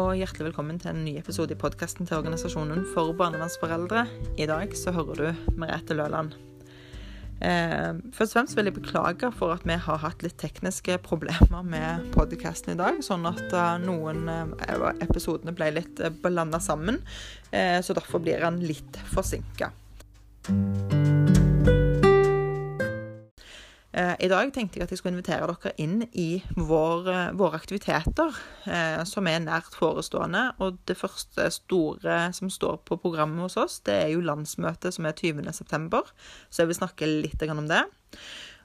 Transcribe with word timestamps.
og 0.00 0.16
hjertelig 0.16 0.46
velkommen 0.48 0.78
til 0.80 0.94
en 0.94 1.02
ny 1.04 1.16
episode 1.20 1.52
i 1.52 1.58
podkasten 1.58 2.08
til 2.08 2.20
Organisasjonen 2.20 2.86
for 2.94 3.12
barnevernsforeldre. 3.18 4.06
I 4.40 4.46
dag 4.48 4.72
så 4.78 4.94
hører 4.96 5.18
du 5.18 5.58
Merete 5.60 5.96
Løland. 5.96 6.32
Eh, 7.40 7.98
først 8.16 8.32
og 8.32 8.38
fremst 8.38 8.56
vil 8.56 8.70
jeg 8.70 8.76
beklage 8.78 9.30
for 9.36 9.56
at 9.56 9.66
vi 9.68 9.76
har 9.76 10.00
hatt 10.00 10.24
litt 10.24 10.38
tekniske 10.40 10.96
problemer 11.04 11.66
med 11.66 12.08
podkasten 12.14 12.76
i 12.76 12.80
dag, 12.80 13.02
sånn 13.04 13.28
at 13.28 13.44
uh, 13.52 13.76
noen 13.82 14.24
uh, 14.28 14.88
episodene 15.04 15.56
ble 15.56 15.72
litt 15.80 16.00
uh, 16.00 16.12
blanda 16.24 16.62
sammen. 16.64 17.02
Eh, 17.52 17.80
så 17.84 17.96
derfor 17.96 18.24
blir 18.24 18.40
den 18.46 18.62
litt 18.70 19.00
forsinka. 19.12 19.72
I 24.20 24.28
dag 24.30 24.52
tenkte 24.54 24.78
jeg 24.78 24.86
at 24.86 24.92
jeg 24.92 25.00
skulle 25.00 25.16
invitere 25.16 25.48
dere 25.50 25.72
inn 25.82 26.04
i 26.12 26.42
vår, 26.56 27.08
eh, 27.10 27.32
våre 27.36 27.58
aktiviteter, 27.58 28.36
eh, 28.66 29.02
som 29.04 29.26
er 29.26 29.42
nært 29.44 29.74
forestående. 29.76 30.54
Og 30.60 30.78
det 30.86 30.96
første 30.96 31.48
store 31.50 32.20
som 32.36 32.50
står 32.50 32.80
på 32.86 33.00
programmet 33.02 33.42
hos 33.44 33.58
oss, 33.60 33.80
det 33.80 33.96
er 34.04 34.08
jo 34.14 34.24
landsmøtet 34.24 34.94
som 34.94 35.06
er 35.06 35.12
20.9. 35.12 36.12
Så 36.50 36.62
jeg 36.62 36.70
vil 36.70 36.80
snakke 36.80 37.10
litt 37.10 37.42
om 37.50 37.68
det. 37.68 37.82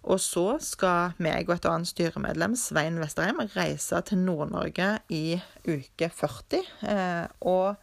Og 0.06 0.20
så 0.22 0.62
skal 0.62 1.16
meg 1.18 1.50
og 1.50 1.56
et 1.56 1.66
annet 1.66 1.90
styremedlem, 1.90 2.56
Svein 2.56 3.00
Vesterheim, 3.02 3.42
reise 3.56 4.02
til 4.06 4.22
Nord-Norge 4.22 5.00
i 5.10 5.42
uke 5.66 6.12
40. 6.14 6.62
og 7.42 7.76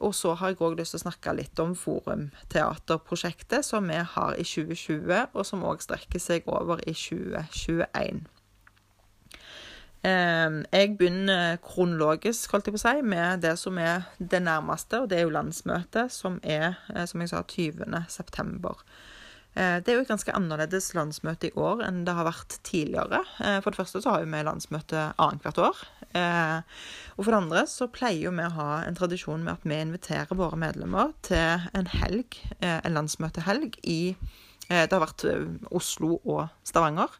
og 0.00 0.14
så 0.14 0.34
har 0.34 0.52
jeg 0.52 0.60
òg 0.62 0.78
lyst 0.78 0.94
til 0.94 1.00
å 1.02 1.04
snakke 1.06 1.34
litt 1.38 1.60
om 1.62 1.74
Forumteaterprosjektet 1.78 3.66
som 3.66 3.86
vi 3.90 3.98
har 3.98 4.38
i 4.38 4.46
2020, 4.46 5.34
og 5.34 5.46
som 5.46 5.66
òg 5.66 5.82
strekker 5.84 6.22
seg 6.22 6.48
over 6.50 6.82
i 6.86 6.94
2021. 6.96 8.24
Ehm, 10.04 10.64
jeg 10.72 10.96
begynner 10.98 11.56
kronologisk 11.64 12.52
holdt 12.52 12.68
jeg 12.68 12.74
på 12.76 12.80
å 12.82 12.84
si, 12.84 13.02
med 13.08 13.40
det 13.44 13.54
som 13.60 13.78
er 13.80 14.04
det 14.18 14.42
nærmeste, 14.44 15.00
og 15.00 15.08
det 15.10 15.18
er 15.18 15.24
jo 15.24 15.32
landsmøtet, 15.32 16.12
som 16.12 16.36
er 16.42 16.74
eh, 16.92 17.06
som 17.08 17.22
jeg 17.22 17.32
sa, 17.32 17.40
20. 17.48 17.86
Eh, 19.54 19.76
det 19.82 19.90
er 19.92 19.98
jo 19.98 20.02
et 20.02 20.10
ganske 20.10 20.34
annerledes 20.34 20.90
landsmøte 20.96 21.48
i 21.48 21.54
år 21.58 21.84
enn 21.86 22.02
det 22.06 22.14
har 22.16 22.26
vært 22.26 22.56
tidligere. 22.66 23.22
Eh, 23.38 23.60
for 23.62 23.70
det 23.70 23.80
første 23.80 24.02
så 24.02 24.14
har 24.16 24.24
vi 24.26 24.44
landsmøte 24.46 25.06
annethvert 25.22 25.60
år. 25.62 25.82
Eh, 26.18 26.58
og 27.14 27.20
for 27.20 27.30
det 27.30 27.40
andre 27.40 27.64
så 27.70 27.88
pleier 27.90 28.34
vi 28.34 28.46
å 28.46 28.54
ha 28.56 28.70
en 28.82 28.98
tradisjon 28.98 29.44
med 29.46 29.54
at 29.54 29.68
vi 29.68 29.78
inviterer 29.78 30.38
våre 30.38 30.58
medlemmer 30.58 31.14
til 31.26 31.68
en 31.74 31.90
helg, 32.00 32.40
en 32.60 32.96
landsmøtehelg 32.96 33.78
i 33.82 34.16
Det 34.64 34.90
har 34.90 35.02
vært 35.02 35.26
Oslo 35.76 36.16
og 36.24 36.48
Stavanger. 36.64 37.12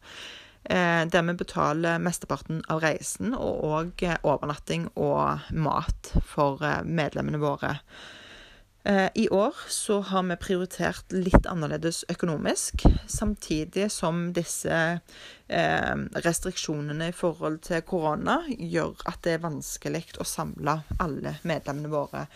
Der 0.64 1.22
vi 1.28 1.34
betaler 1.36 2.00
mesteparten 2.00 2.62
av 2.72 2.80
reisen 2.80 3.34
og 3.36 3.60
òg 3.68 4.04
overnatting 4.24 4.88
og 4.96 5.44
mat 5.52 6.14
for 6.24 6.64
medlemmene 6.88 7.42
våre. 7.42 7.76
Eh, 8.86 9.08
I 9.14 9.28
år 9.28 9.54
så 9.68 10.00
har 10.00 10.22
vi 10.22 10.36
prioritert 10.36 11.12
litt 11.12 11.46
annerledes 11.48 12.02
økonomisk, 12.12 12.84
samtidig 13.08 13.86
som 13.92 14.26
disse 14.36 14.80
eh, 15.48 15.94
restriksjonene 16.26 17.08
i 17.08 17.16
forhold 17.16 17.62
til 17.64 17.80
korona 17.88 18.42
gjør 18.50 18.92
at 19.08 19.22
det 19.24 19.38
er 19.38 19.46
vanskelig 19.46 20.04
å 20.20 20.28
samle 20.28 20.82
alle 21.00 21.38
medlemmene 21.48 21.92
våre. 21.94 22.26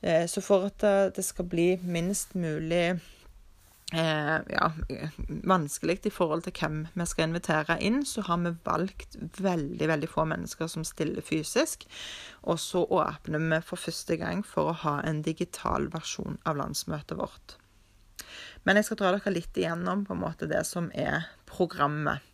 Eh, 0.00 0.28
så 0.30 0.44
for 0.44 0.70
at 0.70 0.86
det 1.16 1.26
skal 1.26 1.50
bli 1.50 1.72
minst 1.82 2.38
mulig 2.38 3.00
eh, 3.92 4.38
ja, 4.52 4.70
vanskelig 5.28 5.98
i 6.06 6.12
forhold 6.12 6.44
til 6.46 6.56
hvem 6.58 6.80
vi 6.94 7.06
skal 7.08 7.28
invitere 7.28 7.78
inn, 7.84 8.02
så 8.06 8.24
har 8.28 8.40
vi 8.44 8.54
valgt 8.66 9.16
veldig 9.40 9.88
veldig 9.90 10.10
få 10.12 10.26
mennesker 10.28 10.70
som 10.70 10.86
stiller 10.86 11.24
fysisk. 11.24 11.86
Og 12.42 12.60
så 12.62 12.84
åpner 12.84 13.42
vi 13.42 13.62
for 13.64 13.80
første 13.80 14.18
gang 14.20 14.44
for 14.46 14.70
å 14.72 14.78
ha 14.84 14.98
en 15.08 15.22
digital 15.26 15.90
versjon 15.94 16.40
av 16.44 16.60
landsmøtet 16.60 17.18
vårt. 17.18 17.58
Men 18.66 18.76
jeg 18.76 18.88
skal 18.88 19.00
dra 19.00 19.12
dere 19.14 19.32
litt 19.32 19.56
igjennom 19.56 20.04
på 20.04 20.16
en 20.16 20.24
måte 20.24 20.48
det 20.50 20.64
som 20.68 20.90
er 20.92 21.28
programmet. 21.48 22.24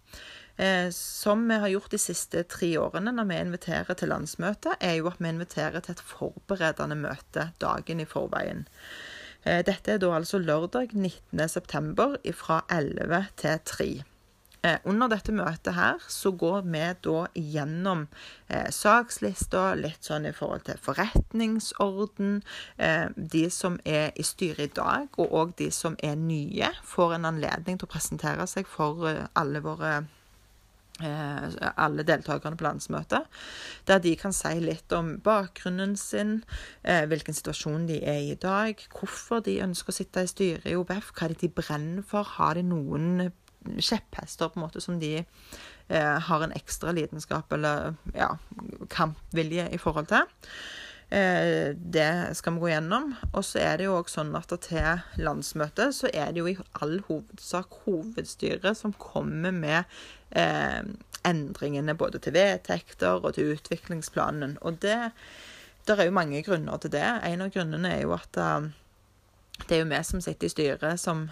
Eh, 0.56 0.90
som 0.90 1.48
vi 1.48 1.58
har 1.58 1.68
gjort 1.68 1.90
de 1.90 1.98
siste 1.98 2.44
tre 2.46 2.68
årene 2.78 3.10
når 3.14 3.26
vi 3.30 3.38
inviterer 3.42 3.98
til 3.98 4.12
landsmøte, 4.12 4.76
er 4.78 5.00
jo 5.00 5.08
at 5.10 5.18
vi 5.18 5.32
inviterer 5.32 5.82
til 5.82 5.96
et 5.96 6.04
forberedende 6.06 6.98
møte 6.98 7.48
dagen 7.62 8.02
i 8.02 8.06
forveien. 8.06 8.62
Eh, 9.44 9.60
dette 9.66 9.94
er 9.94 10.00
da 10.02 10.14
altså 10.16 10.40
lørdag 10.40 10.94
19.9. 10.96 12.32
fra 12.32 12.64
11 12.72 13.26
til 13.36 13.62
3. 13.64 13.88
Eh, 14.64 14.78
under 14.88 15.10
dette 15.12 15.32
møtet 15.32 15.74
her 15.76 16.00
så 16.08 16.30
går 16.32 16.62
vi 16.64 16.84
da 17.04 17.18
gjennom 17.36 18.06
eh, 18.48 18.70
sakslista, 18.72 19.74
litt 19.76 20.08
sånn 20.08 20.24
i 20.30 20.32
forhold 20.32 20.64
til 20.70 20.80
forretningsorden. 20.80 22.38
Eh, 22.80 23.10
de 23.16 23.44
som 23.52 23.76
er 23.84 24.16
i 24.16 24.24
styret 24.24 24.72
i 24.72 24.74
dag, 24.80 25.20
og 25.20 25.36
òg 25.40 25.56
de 25.60 25.68
som 25.68 25.98
er 26.00 26.16
nye, 26.16 26.72
får 26.80 27.18
en 27.18 27.28
anledning 27.34 27.76
til 27.76 27.90
å 27.90 27.92
presentere 27.92 28.48
seg 28.48 28.70
for 28.70 29.04
eh, 29.10 29.26
alle 29.36 29.60
våre 29.64 29.98
alle 31.02 32.04
deltakerne 32.06 32.56
på 32.56 32.64
landsmøtet, 32.68 33.26
der 33.88 33.98
de 33.98 34.12
kan 34.16 34.32
si 34.32 34.52
litt 34.62 34.92
om 34.94 35.16
bakgrunnen 35.24 35.96
sin, 35.98 36.44
eh, 36.84 37.02
hvilken 37.10 37.34
situasjon 37.34 37.88
de 37.88 37.98
er 38.04 38.20
i 38.22 38.30
i 38.30 38.38
dag, 38.38 38.78
hvorfor 38.94 39.42
de 39.42 39.60
ønsker 39.62 39.90
å 39.90 39.96
sitte 39.96 40.22
i 40.22 40.30
styret 40.30 40.66
i 40.70 40.76
OBF, 40.76 41.10
hva 41.18 41.28
de 41.34 41.48
brenner 41.48 42.02
for, 42.06 42.22
har 42.22 42.54
de 42.54 42.62
noen 42.62 43.32
kjepphester 43.78 44.48
på 44.48 44.60
en 44.60 44.66
måte 44.66 44.80
som 44.80 45.00
de 45.00 45.24
eh, 45.88 46.18
har 46.28 46.42
en 46.44 46.54
ekstra 46.54 46.92
lidenskap 46.92 47.52
eller 47.52 47.94
ja, 48.14 48.34
kampvilje 48.88 49.70
i 49.72 49.80
forhold 49.80 50.10
til. 50.12 50.28
Eh, 51.14 51.76
det 51.76 52.36
skal 52.38 52.56
vi 52.56 52.64
gå 52.64 52.68
gjennom. 52.72 53.12
Og 53.32 53.44
så 53.46 53.60
er 53.62 53.78
det 53.78 53.86
jo 53.86 53.96
òg 54.00 54.10
sånn 54.10 54.34
at 54.34 54.50
til 54.66 55.22
landsmøtet 55.22 55.94
så 55.94 56.10
er 56.10 56.32
det 56.32 56.42
jo 56.42 56.50
i 56.50 56.58
all 56.82 56.98
hovedsak 57.06 57.80
hovedstyret 57.84 58.78
som 58.78 58.96
kommer 58.98 59.54
med 59.54 59.84
eh, 60.34 60.80
endringene 61.24 61.94
både 61.94 62.18
til 62.24 62.34
vedtekter 62.34 63.22
og 63.22 63.36
til 63.36 63.54
utviklingsplanen. 63.54 64.58
Og 64.66 64.80
det 64.82 64.98
der 65.86 66.00
er 66.00 66.08
jo 66.08 66.16
mange 66.16 66.42
grunner 66.42 66.80
til 66.80 66.94
det. 66.94 67.04
En 67.28 67.44
av 67.44 67.50
grunnene 67.52 67.90
er 67.92 68.02
jo 68.06 68.14
at 68.16 68.38
uh, 68.40 68.64
det 69.68 69.76
er 69.76 69.82
jo 69.82 69.90
vi 69.90 69.98
som 70.08 70.22
sitter 70.24 70.48
i 70.48 70.52
styret, 70.52 71.00
som 71.00 71.26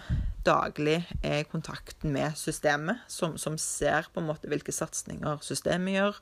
daglig 0.45 0.99
er 1.23 1.41
i 1.41 1.47
kontakt 1.47 2.03
med 2.03 2.35
systemet, 2.39 3.01
som, 3.11 3.37
som, 3.39 3.57
ser 3.61 4.07
på 4.13 4.21
en 4.21 4.27
måte 4.27 4.49
hvilke 4.51 4.73
satsinger 4.75 5.41
systemet 5.45 5.97
gjør, 5.97 6.19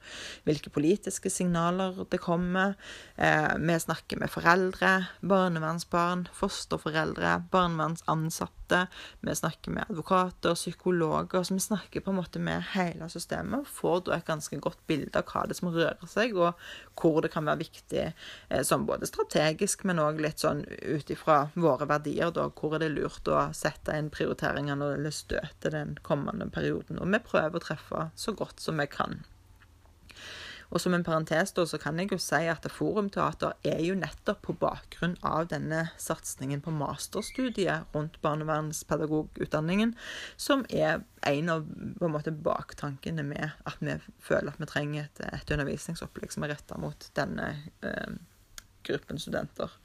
hvilke 0.47 0.71
politiske 0.73 1.31
signaler 1.33 2.03
det 2.11 2.21
kommer. 2.21 2.75
Eh, 3.17 3.53
vi 3.57 3.77
snakker 3.81 4.21
med 4.21 4.31
foreldre, 4.31 4.93
barnevernsbarn, 5.25 6.27
fosterforeldre, 6.37 7.37
barnevernsansatte. 7.53 8.85
Vi 9.25 9.35
snakker 9.35 9.75
med 9.75 9.89
advokater, 9.89 10.55
psykologer. 10.55 11.43
Så 11.43 11.57
vi 11.57 11.63
snakker 11.63 12.05
på 12.05 12.13
en 12.13 12.19
måte 12.21 12.39
med 12.39 12.63
hele 12.75 13.09
systemet. 13.11 13.67
Får 13.67 14.05
da 14.07 14.15
et 14.17 14.27
ganske 14.27 14.61
godt 14.63 14.79
bilde 14.87 15.17
av 15.19 15.27
hva 15.27 15.45
det 15.47 15.57
er 15.57 15.61
som 15.61 15.73
rører 15.73 16.11
seg, 16.11 16.37
og 16.37 16.55
hvor 17.01 17.21
det 17.25 17.33
kan 17.33 17.47
være 17.47 17.63
viktig 17.65 18.05
eh, 18.05 18.63
som 18.67 18.85
både 18.87 19.09
strategisk, 19.09 19.85
men 19.89 20.01
òg 20.03 20.21
litt 20.23 20.43
sånn 20.43 20.63
ut 20.67 21.11
ifra 21.11 21.43
våre 21.55 21.89
verdier, 21.89 22.31
da. 22.35 22.47
Hvor 22.51 22.77
er 22.77 22.85
det 22.85 22.93
lurt 22.93 23.27
å 23.31 23.47
sette 23.57 23.95
inn 23.97 24.10
prioriteringene 24.13 24.93
eller 24.95 25.13
støte 25.15 25.73
den 25.73 25.97
kommende 26.05 26.49
perioden. 26.53 26.99
Og 27.01 27.11
vi 27.11 27.21
prøver 27.25 27.57
å 27.57 27.63
treffe 27.63 28.07
så 28.15 28.35
godt 28.37 28.63
som 28.63 28.81
vi 28.81 28.87
kan. 28.91 29.21
Og 30.71 30.79
som 30.79 30.93
en 30.95 31.03
parentes 31.03 31.51
da, 31.51 31.65
så 31.67 31.77
kan 31.81 31.99
jeg 31.99 32.13
jo 32.13 32.17
si 32.21 32.45
at 32.47 32.65
Forumteater 32.71 33.57
er 33.67 33.81
jo 33.83 33.95
nettopp 33.99 34.39
på 34.45 34.55
bakgrunn 34.59 35.17
av 35.27 35.49
denne 35.51 35.83
satsingen 35.99 36.63
på 36.63 36.71
masterstudiet 36.71 37.91
rundt 37.95 38.15
barnevernspedagogutdanningen, 38.23 39.93
som 40.39 40.63
er 40.69 41.03
en 41.27 41.51
av 41.51 41.67
på 41.67 42.07
en 42.07 42.15
måte, 42.15 42.31
baktankene 42.31 43.25
med 43.27 43.51
at 43.67 43.83
vi 43.83 43.97
føler 44.23 44.53
at 44.53 44.63
vi 44.63 44.71
trenger 44.71 45.09
et, 45.09 45.23
et 45.27 45.53
undervisningsopplegg 45.57 46.31
som 46.31 46.47
er 46.47 46.55
retta 46.55 46.79
mot 46.79 47.09
denne 47.19 47.51
eh, 47.83 48.15
gruppen 48.87 49.19
studenter. 49.19 49.75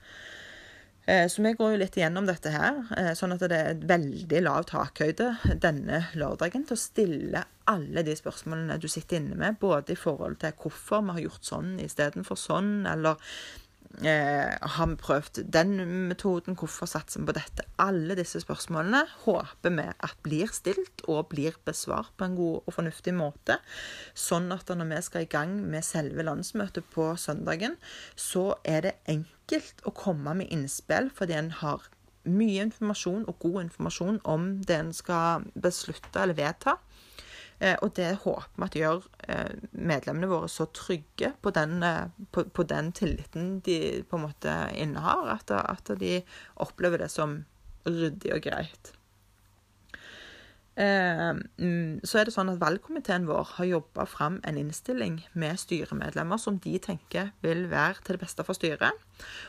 Eh, 1.06 1.28
så 1.28 1.42
vi 1.42 1.52
går 1.54 1.72
jo 1.72 1.78
litt 1.78 1.96
igjennom 1.96 2.26
dette 2.26 2.50
her, 2.50 2.80
eh, 2.98 3.12
sånn 3.14 3.36
at 3.36 3.44
det 3.46 3.58
er 3.58 3.82
veldig 3.86 4.40
lav 4.42 4.64
takhøyde 4.66 5.28
denne 5.62 6.00
lørdagen 6.18 6.64
til 6.66 6.74
å 6.74 6.82
stille 6.82 7.42
alle 7.70 8.02
de 8.06 8.16
spørsmålene 8.18 8.80
du 8.82 8.88
sitter 8.90 9.20
inne 9.20 9.38
med, 9.38 9.60
både 9.62 9.94
i 9.94 10.00
forhold 10.00 10.40
til 10.42 10.56
hvorfor 10.58 11.04
vi 11.06 11.14
har 11.14 11.28
gjort 11.28 11.46
sånn 11.46 11.76
istedenfor 11.84 12.40
sånn, 12.40 12.72
eller 12.90 13.22
eh, 14.02 14.50
har 14.74 14.90
vi 14.90 14.98
prøvd 14.98 15.44
den 15.54 15.76
metoden, 16.10 16.58
hvorfor 16.58 16.90
satser 16.90 17.22
vi 17.22 17.30
på 17.30 17.36
dette? 17.38 17.68
Alle 17.78 18.18
disse 18.18 18.42
spørsmålene 18.42 19.04
håper 19.28 19.76
vi 19.78 19.86
at 19.86 20.18
blir 20.26 20.50
stilt 20.50 21.06
og 21.06 21.30
blir 21.30 21.54
besvart 21.70 22.10
på 22.18 22.26
en 22.26 22.36
god 22.38 22.66
og 22.66 22.78
fornuftig 22.80 23.14
måte, 23.14 23.60
sånn 24.10 24.50
at 24.58 24.74
når 24.74 24.90
vi 24.90 25.00
skal 25.06 25.22
i 25.22 25.30
gang 25.38 25.54
med 25.70 25.86
selve 25.86 26.26
landsmøtet 26.26 26.90
på 26.90 27.12
søndagen, 27.14 27.78
så 28.18 28.56
er 28.66 28.88
det 28.90 28.98
enkelt 29.06 29.35
enkelt 29.46 29.84
å 29.86 29.92
komme 29.94 30.34
med 30.34 30.50
innspill 30.50 31.10
fordi 31.14 31.36
en 31.36 31.50
har 31.60 31.84
mye 32.26 32.64
informasjon 32.66 33.28
og 33.30 33.38
god 33.38 33.60
informasjon 33.66 34.18
om 34.26 34.48
det 34.66 34.76
en 34.76 34.92
skal 34.92 35.44
beslutte 35.54 36.18
eller 36.18 36.34
vedta. 36.34 36.78
Eh, 37.58 37.76
og 37.80 37.94
det 37.96 38.18
håper 38.24 38.58
vi 38.58 38.66
at 38.66 38.76
gjør 38.76 39.06
eh, 39.28 39.52
medlemmene 39.70 40.28
våre 40.28 40.48
så 40.50 40.66
trygge 40.74 41.32
på 41.40 41.52
den, 41.54 41.78
eh, 41.86 42.10
på, 42.32 42.44
på 42.50 42.66
den, 42.66 42.90
tilliten 42.92 43.60
de 43.64 44.02
på 44.02 44.18
en 44.18 44.26
måte 44.26 44.56
innehar, 44.74 45.30
at, 45.38 45.54
at 45.54 45.94
de 46.00 46.18
opplever 46.60 46.98
det 46.98 47.08
som 47.14 47.44
ryddig 47.86 48.34
og 48.34 48.42
greit. 48.44 48.95
Eh, 50.76 51.32
mm, 51.56 52.04
så 52.04 52.18
er 52.20 52.28
det 52.28 52.34
sånn 52.34 52.50
at 52.52 52.58
Valgkomiteen 52.60 53.24
vår 53.24 53.54
har 53.54 53.68
jobba 53.70 54.04
fram 54.04 54.34
en 54.44 54.58
innstilling 54.60 55.22
med 55.32 55.56
styremedlemmer 55.62 56.36
som 56.40 56.58
de 56.60 56.74
tenker 56.84 57.30
vil 57.40 57.64
være 57.70 58.02
til 58.04 58.18
det 58.18 58.22
beste 58.26 58.44
for 58.44 58.58
styret. 58.58 58.92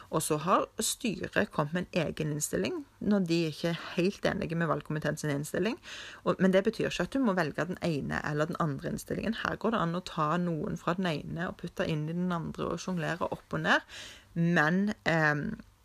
Og 0.08 0.24
så 0.24 0.38
har 0.46 0.70
styret 0.80 1.52
kommet 1.52 1.76
med 1.76 1.88
en 1.90 2.08
egen 2.08 2.32
innstilling 2.38 2.80
når 3.04 3.28
de 3.28 3.42
ikke 3.50 3.74
er 3.74 3.84
helt 3.98 4.30
enige 4.32 4.56
med 4.56 4.72
valgkomiteens 4.72 5.28
innstilling. 5.28 5.76
Men 6.40 6.56
det 6.56 6.64
betyr 6.64 6.88
ikke 6.88 7.10
at 7.10 7.18
du 7.18 7.20
må 7.20 7.36
velge 7.36 7.68
den 7.74 7.82
ene 7.84 8.24
eller 8.24 8.48
den 8.48 8.62
andre 8.64 8.94
innstillingen. 8.94 9.36
Her 9.44 9.60
går 9.60 9.76
det 9.76 9.84
an 9.84 10.00
å 10.00 10.06
ta 10.08 10.30
noen 10.40 10.80
fra 10.80 10.96
den 10.96 11.12
ene 11.12 11.52
og 11.52 11.60
putte 11.60 11.84
inn 11.84 12.08
i 12.08 12.16
den 12.16 12.32
andre 12.32 12.72
og 12.72 12.80
sjonglere 12.80 13.28
opp 13.28 13.58
og 13.58 13.66
ned. 13.68 13.84
Men 14.40 14.94
eh, 15.04 15.36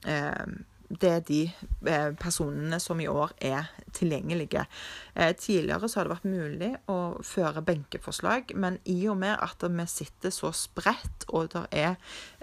eh, 0.06 0.54
det 1.00 1.10
er 1.10 1.22
de 1.26 1.42
eh, 1.88 2.10
personene 2.20 2.78
som 2.82 3.00
i 3.00 3.08
år 3.10 3.32
er 3.40 3.70
tilgjengelige. 4.02 4.66
Eh, 5.14 5.32
tidligere 5.38 5.88
så 5.88 6.00
har 6.00 6.08
det 6.08 6.16
vært 6.16 6.28
mulig 6.28 6.70
å 6.92 6.98
føre 7.26 7.62
benkeforslag, 7.66 8.54
men 8.58 8.78
i 8.84 8.98
og 9.10 9.18
med 9.22 9.36
at 9.42 9.62
vi 9.62 9.86
sitter 9.90 10.34
så 10.34 10.52
spredt, 10.56 11.26
og 11.30 11.52
det 11.54 11.94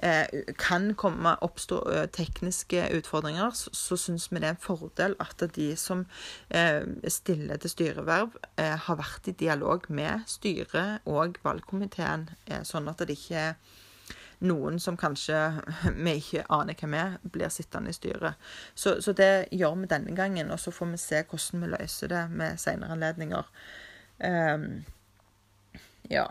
eh, 0.04 0.54
kan 0.60 0.94
komme 1.00 1.36
oppstå 1.46 1.82
tekniske 2.16 2.88
utfordringer, 2.98 3.52
så 3.54 4.00
syns 4.00 4.30
vi 4.32 4.40
det 4.40 4.52
er 4.52 4.56
en 4.56 4.64
fordel 4.64 5.18
at 5.20 5.44
de 5.56 5.70
som 5.80 6.06
stiller 7.10 7.60
til 7.62 7.72
styreverv, 7.72 8.36
har 8.58 8.98
vært 9.00 9.30
i 9.30 9.36
dialog 9.38 9.86
med 9.94 10.26
styret 10.30 11.06
og 11.10 11.38
valgkomiteen, 11.44 12.28
sånn 12.68 12.90
at 12.92 13.04
det 13.04 13.18
ikke 13.18 13.44
er 13.50 13.78
noen 14.40 14.80
som 14.80 14.98
kanskje 14.98 15.40
vi 16.04 16.16
ikke 16.20 16.46
aner 16.50 16.78
hvem 16.80 16.96
er, 17.00 17.18
blir 17.24 17.52
sittende 17.54 17.94
i 17.94 17.98
styret. 17.98 18.52
Så, 18.74 19.00
så, 19.02 19.14
det 19.14 19.50
gjør 19.52 19.76
vi 19.82 19.92
denne 19.92 20.16
gangen, 20.16 20.52
og 20.52 20.60
så 20.60 20.72
får 20.72 20.94
vi 20.94 21.02
se 21.02 21.24
hvordan 21.24 21.66
vi 21.66 21.72
løser 21.76 22.14
det 22.14 22.24
med 22.32 22.62
senere 22.62 22.96
anledninger. 22.98 23.52
Um, 24.20 24.70
ja. 26.10 26.26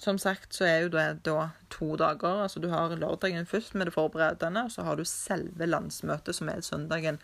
Som 0.00 0.16
sagt 0.16 0.54
så 0.56 0.64
er 0.64 0.78
jo 0.86 0.92
det 0.94 1.06
da 1.28 1.50
to 1.68 1.92
dager. 2.00 2.38
altså 2.42 2.60
Du 2.60 2.70
har 2.72 2.94
lørdagen 2.96 3.46
først 3.46 3.74
med 3.74 3.86
det 3.86 3.92
forberedende, 3.92 4.62
og 4.64 4.72
så 4.72 4.82
har 4.82 4.96
du 4.96 5.04
selve 5.04 5.66
landsmøtet, 5.66 6.34
som 6.34 6.48
er 6.48 6.62
søndagen. 6.64 7.18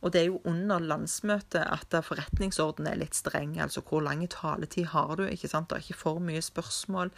Og 0.00 0.12
det 0.12 0.20
er 0.20 0.30
jo 0.30 0.40
under 0.48 0.80
landsmøtet 0.80 1.60
at 1.60 1.92
forretningsordenen 2.04 2.88
er 2.88 3.00
litt 3.02 3.14
streng. 3.14 3.58
Altså 3.60 3.82
hvor 3.84 4.00
lang 4.00 4.24
taletid 4.32 4.88
har 4.94 5.16
du? 5.16 5.26
ikke 5.26 5.48
sant? 5.48 5.68
Det 5.68 5.76
er 5.76 5.84
ikke 5.84 5.98
for 6.04 6.22
mye 6.24 6.40
spørsmål. 6.40 7.12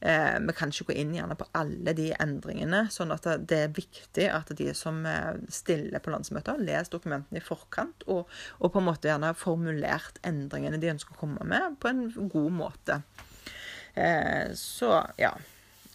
Eh, 0.00 0.40
vi 0.46 0.56
kan 0.56 0.72
ikke 0.72 0.88
gå 0.88 0.96
inn 1.02 1.12
gjerne 1.12 1.36
på 1.36 1.50
alle 1.52 1.92
de 1.92 2.08
endringene. 2.16 2.86
sånn 2.90 3.12
at 3.12 3.28
det 3.44 3.60
er 3.66 3.76
viktig 3.76 4.30
at 4.32 4.56
de 4.56 4.72
som 4.74 5.04
eh, 5.04 5.44
stiller 5.52 6.00
på 6.00 6.16
landsmøtet, 6.16 6.54
har 6.56 6.64
lest 6.64 6.96
dokumentene 6.96 7.42
i 7.42 7.44
forkant 7.44 8.08
og, 8.08 8.32
og 8.58 8.72
på 8.72 8.80
en 8.80 8.88
måte 8.88 9.12
gjerne 9.12 9.36
formulert 9.36 10.24
endringene 10.24 10.80
de 10.80 10.92
ønsker 10.96 11.12
å 11.12 11.20
komme 11.20 11.44
med, 11.44 11.76
på 11.80 11.92
en 11.92 12.08
god 12.32 12.52
måte. 12.64 13.02
Eh, 13.94 14.52
så 14.58 15.00
ja. 15.20 15.32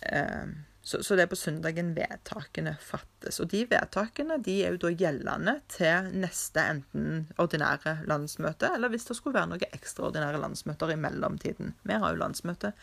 Eh, 0.01 0.47
så, 0.81 1.03
så, 1.03 1.15
det 1.15 1.27
er 1.27 1.29
på 1.29 1.37
søndagen 1.37 1.91
vedtakene 1.93 2.71
fattes. 2.81 3.37
Og 3.43 3.51
de 3.51 3.65
vedtakene 3.69 4.39
de 4.41 4.55
er 4.65 4.73
jo 4.73 4.79
da 4.87 4.93
gjeldende 4.95 5.59
til 5.69 6.07
neste 6.23 6.63
enten 6.71 7.27
ordinære 7.37 7.99
landsmøte, 8.09 8.71
eller 8.73 8.89
hvis 8.89 9.05
det 9.09 9.19
skulle 9.19 9.37
være 9.37 9.51
noen 9.51 9.75
ekstraordinære 9.75 10.39
landsmøter 10.41 10.95
i 10.95 10.97
mellomtiden. 10.97 11.75
Vi 11.83 11.99
har 11.99 12.15
jo 12.15 12.21
landsmøte 12.23 12.73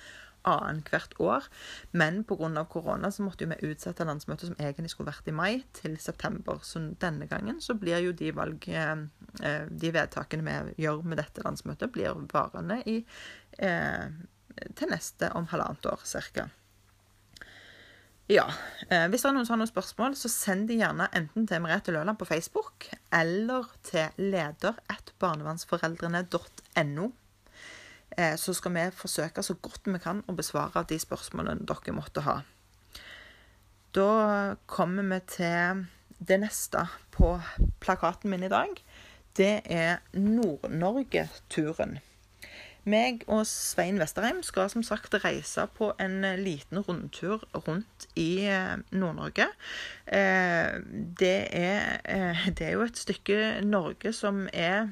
annethvert 0.47 1.17
år, 1.19 1.49
men 1.91 2.23
pga. 2.25 2.65
korona 2.71 3.11
så 3.11 3.25
måtte 3.27 3.49
vi 3.51 3.59
utsette 3.67 4.05
landsmøtet 4.07 4.53
som 4.53 4.61
egentlig 4.61 4.93
skulle 4.93 5.11
vært 5.11 5.27
i 5.27 5.35
mai, 5.35 5.65
til 5.75 5.99
september. 5.99 6.61
Så 6.62 6.85
denne 7.01 7.27
gangen 7.27 7.61
så 7.61 7.75
blir 7.75 8.05
jo 8.05 8.12
de 8.12 8.31
valg 8.31 8.69
eh, 8.69 9.67
De 9.67 9.93
vedtakene 9.93 10.47
vi 10.47 10.85
gjør 10.85 11.03
med 11.03 11.19
dette 11.19 11.43
landsmøtet, 11.43 11.91
blir 11.93 12.15
varende 12.31 12.79
i 12.87 13.01
eh, 13.59 14.07
til 14.76 14.93
neste 14.93 15.32
om 15.37 15.49
halvannet 15.53 15.91
år 15.91 16.05
ca. 16.05 16.49
Ja. 18.26 18.49
Eh, 18.91 19.06
hvis 19.11 19.23
det 19.23 19.29
er 19.31 19.35
noen 19.37 19.47
sånne 19.47 19.67
spørsmål, 19.70 20.17
så 20.19 20.29
send 20.32 20.69
de 20.70 20.76
gjerne 20.81 21.06
enten 21.14 21.47
til 21.47 21.61
Merete 21.62 21.93
Løland 21.94 22.19
på 22.19 22.26
Facebook 22.26 22.88
eller 23.14 23.64
til 23.87 24.06
leder.barnevernsforeldrene.no. 24.19 27.06
Eh, 28.17 28.37
så 28.38 28.55
skal 28.55 28.73
vi 28.75 28.91
forsøke 28.94 29.43
så 29.47 29.55
godt 29.62 29.81
vi 29.87 29.99
kan 30.03 30.23
å 30.26 30.32
besvare 30.35 30.85
de 30.91 30.99
spørsmålene 30.99 31.67
dere 31.69 31.93
måtte 31.94 32.20
ha. 32.26 32.43
Da 33.94 34.11
kommer 34.67 35.02
vi 35.12 35.20
til 35.37 35.87
det 36.19 36.41
neste 36.43 36.87
på 37.14 37.41
plakaten 37.81 38.31
min 38.32 38.43
i 38.43 38.52
dag. 38.52 38.69
Det 39.37 39.61
er 39.70 39.97
Nord-Norge-turen. 40.17 41.99
Meg 42.87 43.25
og 43.27 43.43
Svein 43.50 43.97
Vesterheim 43.99 44.44
skal 44.47 44.69
som 44.71 44.85
sagt 44.87 45.17
reise 45.25 45.65
på 45.75 45.88
en 45.99 46.21
eh, 46.25 46.38
liten 46.38 46.79
rundtur 46.79 47.43
rundt 47.67 48.06
i 48.15 48.47
eh, 48.47 48.77
Nord-Norge. 48.94 49.49
Eh, 50.06 50.77
det, 51.19 51.35
det, 51.50 52.69
er 52.69 52.73
jo 52.77 52.85
et 52.87 53.00
stykke 53.00 53.38
Norge 53.67 54.12
som 54.15 54.47
er 54.53 54.87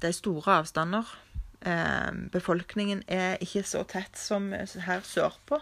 Det 0.00 0.08
er 0.08 0.16
store 0.16 0.58
avstander. 0.62 1.04
Befolkningen 2.32 3.02
er 3.08 3.36
ikke 3.44 3.62
så 3.68 3.82
tett 3.88 4.16
som 4.16 4.52
her 4.52 5.00
sørpå. 5.04 5.60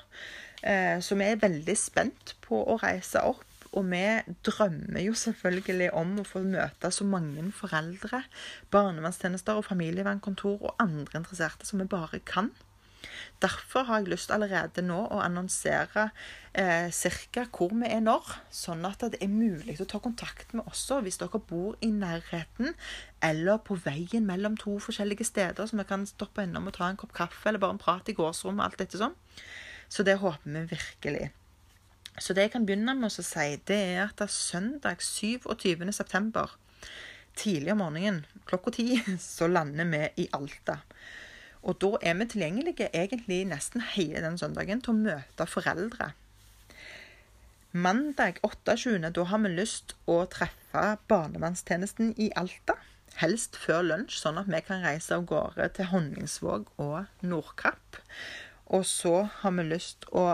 Så 1.01 1.19
vi 1.19 1.25
er 1.27 1.43
veldig 1.43 1.77
spent 1.79 2.35
på 2.47 2.63
å 2.67 2.79
reise 2.83 3.23
opp 3.27 3.56
og 3.73 3.89
vi 3.91 4.05
drømmer 4.47 5.03
jo 5.05 5.17
selvfølgelig 5.19 5.91
om 5.97 6.15
å 6.21 6.27
få 6.27 6.45
møte 6.47 6.91
så 6.95 7.07
mange 7.09 7.45
foreldre, 7.57 8.23
barnevernstjenester 8.75 9.59
og 9.59 9.69
familievernkontor 9.69 10.63
og 10.63 10.83
andre 10.83 11.23
interesserte 11.23 11.69
som 11.69 11.83
vi 11.83 11.91
bare 11.91 12.23
kan. 12.27 12.53
Derfor 13.43 13.85
har 13.87 14.01
jeg 14.01 14.11
lyst 14.11 14.33
allerede 14.35 14.83
nå 14.85 14.97
å 15.13 15.21
annonsere 15.23 16.09
eh, 16.57 16.89
ca. 16.91 17.45
hvor 17.53 17.75
vi 17.77 17.91
er 17.91 18.03
når, 18.05 18.33
sånn 18.51 18.85
at 18.89 19.05
det 19.13 19.21
er 19.23 19.33
mulig 19.33 19.77
å 19.83 19.89
ta 19.89 20.01
kontakt 20.03 20.55
med 20.57 20.67
oss 20.67 20.87
hvis 21.05 21.21
dere 21.21 21.41
bor 21.51 21.77
i 21.85 21.91
nærheten 21.93 22.75
eller 23.25 23.61
på 23.63 23.79
veien 23.85 24.27
mellom 24.27 24.57
to 24.61 24.79
forskjellige 24.83 25.29
steder, 25.29 25.69
så 25.69 25.79
vi 25.79 25.89
kan 25.89 26.07
stoppe 26.09 26.47
innom 26.47 26.71
og 26.71 26.79
ta 26.79 26.89
en 26.89 27.01
kopp 27.01 27.15
kaffe 27.17 27.51
eller 27.51 27.63
bare 27.63 27.77
en 27.77 27.83
prat 27.83 28.09
i 28.09 28.17
gårdsrommet. 28.17 28.65
alt 28.65 28.79
dette 28.81 29.01
sånn. 29.01 29.17
Så 29.89 30.03
det 30.03 30.19
håper 30.23 30.51
vi 30.51 30.65
virkelig. 30.73 31.31
Så 32.19 32.33
det 32.33 32.47
jeg 32.47 32.55
kan 32.55 32.65
begynne 32.67 32.95
med 32.97 33.11
å 33.11 33.13
si, 33.13 33.49
det 33.69 33.77
er 33.77 34.07
at 34.07 34.17
det 34.17 34.29
er 34.29 34.33
søndag 34.33 35.03
27. 35.05 35.85
september, 35.93 36.55
tidlig 37.37 37.75
om 37.75 37.83
morgenen 37.85 38.23
klokka 38.49 38.73
ti, 38.79 38.89
så 39.21 39.49
lander 39.51 39.89
vi 39.91 40.25
i 40.25 40.29
Alta. 40.37 40.81
Og 41.67 41.81
da 41.83 41.97
er 42.01 42.15
vi 42.21 42.29
tilgjengelige 42.31 42.89
egentlig 42.95 43.43
nesten 43.51 43.83
hele 43.97 44.23
den 44.25 44.39
søndagen 44.39 44.81
til 44.81 44.95
å 44.95 45.01
møte 45.01 45.49
foreldre. 45.51 46.13
Mandag 47.77 48.39
28. 48.47 49.11
da 49.13 49.25
har 49.29 49.41
vi 49.45 49.53
lyst 49.53 49.97
å 50.09 50.23
treffe 50.33 50.85
barnevernstjenesten 51.11 52.15
i 52.17 52.31
Alta. 52.39 52.79
Helst 53.21 53.59
før 53.61 53.83
lunsj, 53.85 54.21
sånn 54.23 54.39
at 54.41 54.49
vi 54.49 54.61
kan 54.65 54.85
reise 54.85 55.17
av 55.17 55.27
gårde 55.29 55.67
til 55.77 55.91
Honningsvåg 55.91 56.71
og 56.81 57.27
Nordkapp. 57.27 57.99
Og 58.73 58.87
så 58.89 59.27
har 59.43 59.57
vi 59.59 59.67
lyst 59.67 60.07
å 60.17 60.31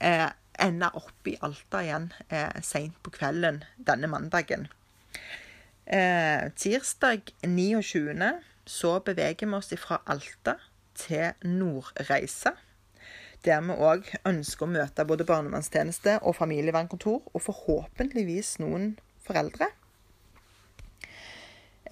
eh, 0.00 0.30
ende 0.62 0.88
opp 0.98 1.28
i 1.28 1.36
Alta 1.42 1.82
igjen 1.82 2.08
eh, 2.28 2.60
seint 2.64 2.96
på 3.02 3.12
kvelden 3.14 3.62
denne 3.76 4.10
mandagen. 4.10 4.68
Eh, 5.84 6.48
tirsdag 6.56 7.32
29. 7.42 8.30
så 8.64 8.92
beveger 9.04 9.48
vi 9.48 9.58
oss 9.58 9.72
fra 9.82 10.00
Alta 10.06 10.56
til 10.98 11.32
Nordreisa. 11.42 12.54
Der 13.42 13.62
vi 13.66 13.74
òg 13.74 14.06
ønsker 14.28 14.68
å 14.68 14.70
møte 14.70 15.06
både 15.06 15.26
barnevernstjeneste 15.26 16.20
og 16.22 16.36
familievernkontor, 16.38 17.24
og 17.34 17.42
forhåpentligvis 17.42 18.60
noen 18.62 18.92
foreldre. 19.26 19.72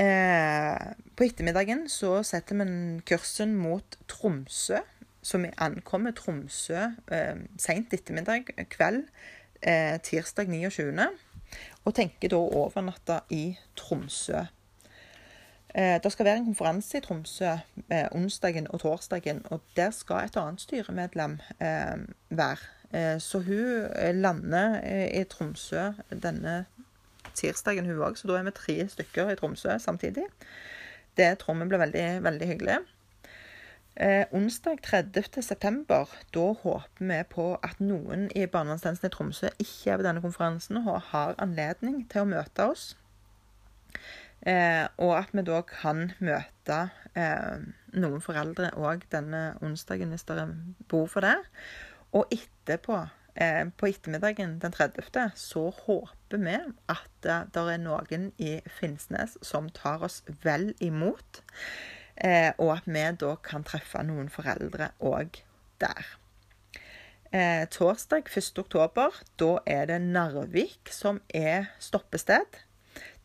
Eh, 0.00 0.94
på 1.18 1.26
ettermiddagen 1.26 1.88
så 1.90 2.20
setter 2.24 2.62
vi 2.62 3.02
kursen 3.10 3.58
mot 3.58 3.98
Tromsø 4.08 4.78
så 5.22 5.38
vi 5.38 5.50
ankommer 5.60 6.14
Tromsø 6.16 6.78
eh, 7.12 7.42
seint 7.58 7.92
ettermiddag, 7.92 8.52
kveld, 8.72 9.04
eh, 9.62 9.98
tirsdag 10.02 10.48
29. 10.48 11.08
Og 11.84 11.94
tenker 11.94 12.32
da 12.32 12.38
å 12.40 12.64
overnatte 12.64 13.20
i 13.34 13.44
Tromsø. 13.76 14.46
Eh, 15.74 15.96
det 16.02 16.12
skal 16.12 16.26
være 16.26 16.40
en 16.40 16.48
konferanse 16.48 16.98
i 16.98 17.04
Tromsø 17.04 17.52
eh, 17.88 18.06
onsdagen 18.16 18.66
og 18.70 18.80
torsdagen, 18.80 19.42
og 19.50 19.60
der 19.76 19.90
skal 19.94 20.24
et 20.24 20.36
annet 20.40 20.64
styremedlem 20.64 21.38
eh, 21.60 21.96
være. 22.30 22.70
Eh, 22.92 23.16
så 23.22 23.42
hun 23.44 23.86
eh, 23.94 24.14
lander 24.14 24.80
i 25.14 25.24
Tromsø 25.30 25.92
denne 26.10 26.64
tirsdagen, 27.34 27.86
hun 27.86 28.02
òg. 28.02 28.16
Så 28.18 28.30
da 28.30 28.38
er 28.38 28.48
vi 28.48 28.56
tre 28.56 28.78
stykker 28.88 29.30
i 29.30 29.36
Tromsø 29.38 29.78
samtidig. 29.78 30.26
det 31.16 31.38
tror 31.38 31.54
vi 31.54 31.68
blir 31.68 31.78
veldig, 31.78 32.22
veldig 32.24 32.46
hyggelig. 32.46 32.78
Eh, 33.97 34.25
onsdag 34.30 34.82
30. 34.82 35.42
september, 35.42 36.09
da 36.35 36.52
håper 36.62 37.04
vi 37.04 37.18
på 37.26 37.47
at 37.59 37.80
noen 37.82 38.28
i 38.38 38.47
barnevernstjenesten 38.47 39.11
i 39.11 39.12
Tromsø 39.12 39.50
ikke 39.59 39.90
er 39.90 39.99
ved 39.99 40.06
denne 40.06 40.23
konferansen 40.23 40.78
og 40.85 41.00
har 41.11 41.35
anledning 41.42 42.04
til 42.09 42.23
å 42.23 42.30
møte 42.30 42.68
oss. 42.70 42.85
Eh, 44.47 44.87
og 45.02 45.16
at 45.18 45.35
vi 45.35 45.44
da 45.44 45.59
kan 45.66 46.12
møte 46.23 46.78
eh, 47.18 47.66
noen 47.92 48.23
foreldre 48.25 48.70
òg 48.78 49.04
denne 49.12 49.42
onsdagen 49.61 50.14
hvis 50.14 50.25
det 50.30 50.38
er 50.38 50.54
for 51.11 51.26
det. 51.26 51.37
Og 52.16 52.30
etterpå, 52.32 53.02
eh, 53.35 53.66
på 53.76 53.90
ettermiddagen 53.90 54.61
den 54.62 54.73
30., 54.73 55.35
så 55.35 55.68
håper 55.82 56.38
vi 56.47 56.56
at 56.88 57.26
eh, 57.26 57.47
det 57.52 57.70
er 57.75 57.82
noen 57.82 58.30
i 58.38 58.61
Finnsnes 58.78 59.37
som 59.42 59.68
tar 59.68 60.06
oss 60.06 60.23
vel 60.47 60.70
imot. 60.78 61.42
Eh, 62.20 62.52
og 62.58 62.74
at 62.76 62.88
vi 62.88 63.04
da 63.20 63.34
kan 63.44 63.64
treffe 63.64 64.02
noen 64.04 64.28
foreldre 64.32 64.90
òg 65.00 65.40
der. 65.80 66.16
Eh, 67.32 67.64
torsdag 67.70 68.26
1. 68.28 68.58
oktober, 68.58 69.14
da 69.38 69.52
er 69.66 69.86
det 69.86 70.00
Narvik 70.02 70.90
som 70.92 71.22
er 71.32 71.70
stoppested. 71.78 72.60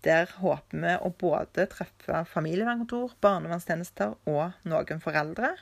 Der 0.05 0.29
håper 0.37 0.81
vi 0.83 0.97
å 1.01 1.09
både 1.09 1.65
treffe 1.71 2.21
familievernkontor, 2.29 3.15
barnevernstjenester 3.25 4.13
og 4.29 4.67
noen 4.69 5.01
foreldre. 5.01 5.55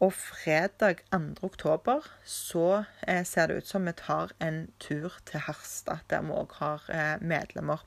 Og 0.00 0.14
fredag 0.16 1.02
2. 1.12 1.18
oktober 1.44 2.06
så 2.24 2.84
eh, 3.04 3.24
ser 3.26 3.50
det 3.50 3.58
ut 3.58 3.68
som 3.68 3.84
vi 3.84 3.92
tar 3.98 4.30
en 4.40 4.62
tur 4.80 5.18
til 5.28 5.42
Harstad, 5.44 6.06
der 6.08 6.22
vi 6.24 6.38
òg 6.38 6.54
har 6.62 6.86
eh, 6.88 7.16
medlemmer. 7.20 7.82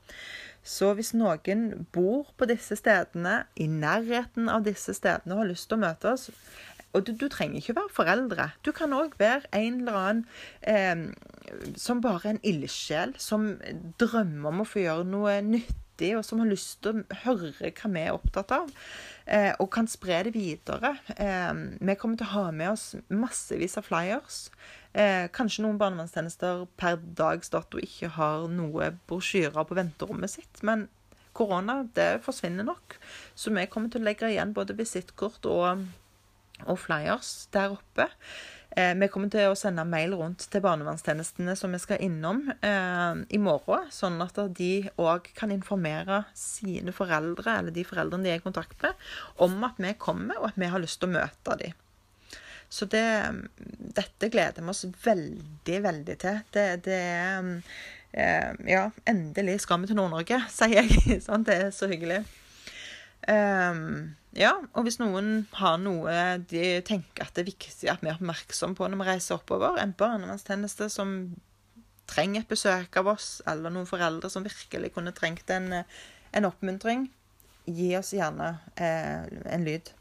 Så 0.64 0.94
hvis 0.96 1.12
noen 1.12 1.86
bor 1.92 2.30
på 2.38 2.48
disse 2.48 2.76
stedene, 2.80 3.42
i 3.60 3.68
nærheten 3.68 4.48
av 4.48 4.64
disse 4.64 4.96
stedene 4.96 5.36
og 5.36 5.44
har 5.44 5.50
lyst 5.52 5.68
til 5.68 5.76
å 5.76 5.84
møte 5.84 6.14
oss 6.14 6.30
Og 6.94 7.04
du, 7.04 7.12
du 7.18 7.26
trenger 7.28 7.58
ikke 7.58 7.76
være 7.76 7.92
foreldre. 7.92 8.50
Du 8.64 8.70
kan 8.72 8.94
òg 8.96 9.16
være 9.18 9.50
en 9.52 9.80
eller 9.82 9.96
annen 9.98 10.26
eh, 10.62 11.08
som 11.76 12.00
bare 12.04 12.28
er 12.28 12.36
en 12.36 12.44
ildsjel, 12.46 13.16
som 13.18 13.48
drømmer 14.00 14.52
om 14.52 14.62
å 14.62 14.68
få 14.68 14.84
gjøre 14.84 15.08
noe 15.08 15.40
nyttig, 15.42 16.12
og 16.14 16.22
som 16.26 16.40
har 16.40 16.52
lyst 16.52 16.78
til 16.86 17.02
å 17.02 17.18
høre 17.24 17.72
hva 17.74 17.90
vi 17.96 18.04
er 18.04 18.14
opptatt 18.14 18.54
av. 18.54 18.70
Eh, 19.26 19.50
og 19.58 19.72
kan 19.74 19.90
spre 19.90 20.22
det 20.28 20.36
videre. 20.36 20.94
Eh, 21.18 21.52
vi 21.82 21.98
kommer 21.98 22.20
til 22.20 22.30
å 22.30 22.36
ha 22.36 22.46
med 22.54 22.76
oss 22.76 22.92
massevis 23.10 23.74
av 23.80 23.90
flyers. 23.90 24.44
Eh, 24.94 25.26
kanskje 25.34 25.64
noen 25.64 25.78
barnevernstjenester 25.80 26.68
per 26.78 27.00
dags 27.18 27.50
dato 27.50 27.80
ikke 27.82 28.12
har 28.14 28.46
noe 28.46 28.92
brosjyrer 29.10 29.66
på 29.66 29.78
venterommet 29.78 30.30
sitt. 30.36 30.62
Men 30.62 30.86
korona, 31.34 31.80
det 31.98 32.22
forsvinner 32.22 32.66
nok. 32.68 32.98
Så 33.34 33.50
vi 33.54 33.66
kommer 33.66 33.90
til 33.90 34.04
å 34.04 34.08
legge 34.08 34.30
igjen 34.30 34.54
både 34.54 34.76
visittkort 34.78 35.48
og, 35.50 35.82
og 36.62 36.78
flyers 36.78 37.48
der 37.54 37.74
oppe. 37.74 38.06
Eh, 38.74 38.94
vi 38.98 39.10
kommer 39.10 39.30
til 39.30 39.50
å 39.50 39.58
sende 39.58 39.82
mail 39.86 40.16
rundt 40.18 40.46
til 40.50 40.62
barnevernstjenestene 40.62 41.54
som 41.58 41.74
vi 41.74 41.82
skal 41.82 42.02
innom 42.02 42.44
eh, 42.54 43.20
i 43.34 43.38
morgen, 43.42 43.90
sånn 43.94 44.18
at 44.22 44.38
de 44.58 44.72
òg 44.98 45.30
kan 45.34 45.54
informere 45.54 46.24
sine 46.38 46.94
foreldre, 46.94 47.60
eller 47.60 47.74
de 47.74 47.86
foreldrene 47.86 48.26
de 48.26 48.34
er 48.34 48.42
i 48.42 48.46
kontakt 48.46 48.78
med, 48.82 48.98
om 49.42 49.58
at 49.66 49.78
vi 49.82 49.94
kommer, 49.98 50.38
og 50.40 50.50
at 50.50 50.58
vi 50.58 50.70
har 50.70 50.82
lyst 50.82 51.02
til 51.02 51.10
å 51.10 51.18
møte 51.18 51.58
dem. 51.62 51.83
Så 52.74 52.88
det, 52.90 53.06
dette 53.94 54.30
gleder 54.32 54.64
vi 54.64 54.72
oss 54.72 54.82
veldig, 55.04 55.76
veldig 55.84 56.16
til. 56.18 56.40
Det, 56.54 56.64
det 56.88 56.96
er 56.98 57.50
eh, 58.10 58.50
Ja, 58.66 58.88
endelig 59.06 59.60
skal 59.62 59.84
vi 59.84 59.92
til 59.92 60.00
Nord-Norge, 60.00 60.40
sier 60.58 60.82
jeg. 60.82 61.20
sånn, 61.22 61.46
det 61.46 61.60
er 61.68 61.70
så 61.74 61.90
hyggelig. 61.90 62.24
Um, 63.24 64.16
ja, 64.36 64.50
og 64.74 64.84
hvis 64.84 64.98
noen 65.00 65.46
har 65.56 65.78
noe 65.80 66.12
de 66.50 66.64
tenker 66.84 67.24
at 67.24 67.32
det 67.32 67.44
er 67.44 67.48
viktig 67.48 67.88
at 67.88 68.02
vi 68.02 68.10
er 68.10 68.18
oppmerksom 68.18 68.74
på 68.76 68.88
når 68.90 69.00
vi 69.00 69.06
reiser 69.08 69.38
oppover, 69.38 69.78
en 69.80 69.94
barnevernstjeneste 69.96 70.90
som 70.92 71.14
trenger 72.10 72.42
et 72.42 72.50
besøk 72.50 72.98
av 73.00 73.14
oss, 73.14 73.38
eller 73.48 73.72
noen 73.72 73.88
foreldre 73.88 74.28
som 74.28 74.44
virkelig 74.44 74.92
kunne 74.92 75.14
trengt 75.16 75.48
en, 75.54 75.70
en 76.34 76.48
oppmuntring, 76.50 77.06
gi 77.64 77.94
oss 77.96 78.12
gjerne 78.12 78.56
eh, 78.76 79.24
en 79.54 79.64
lyd 79.64 79.94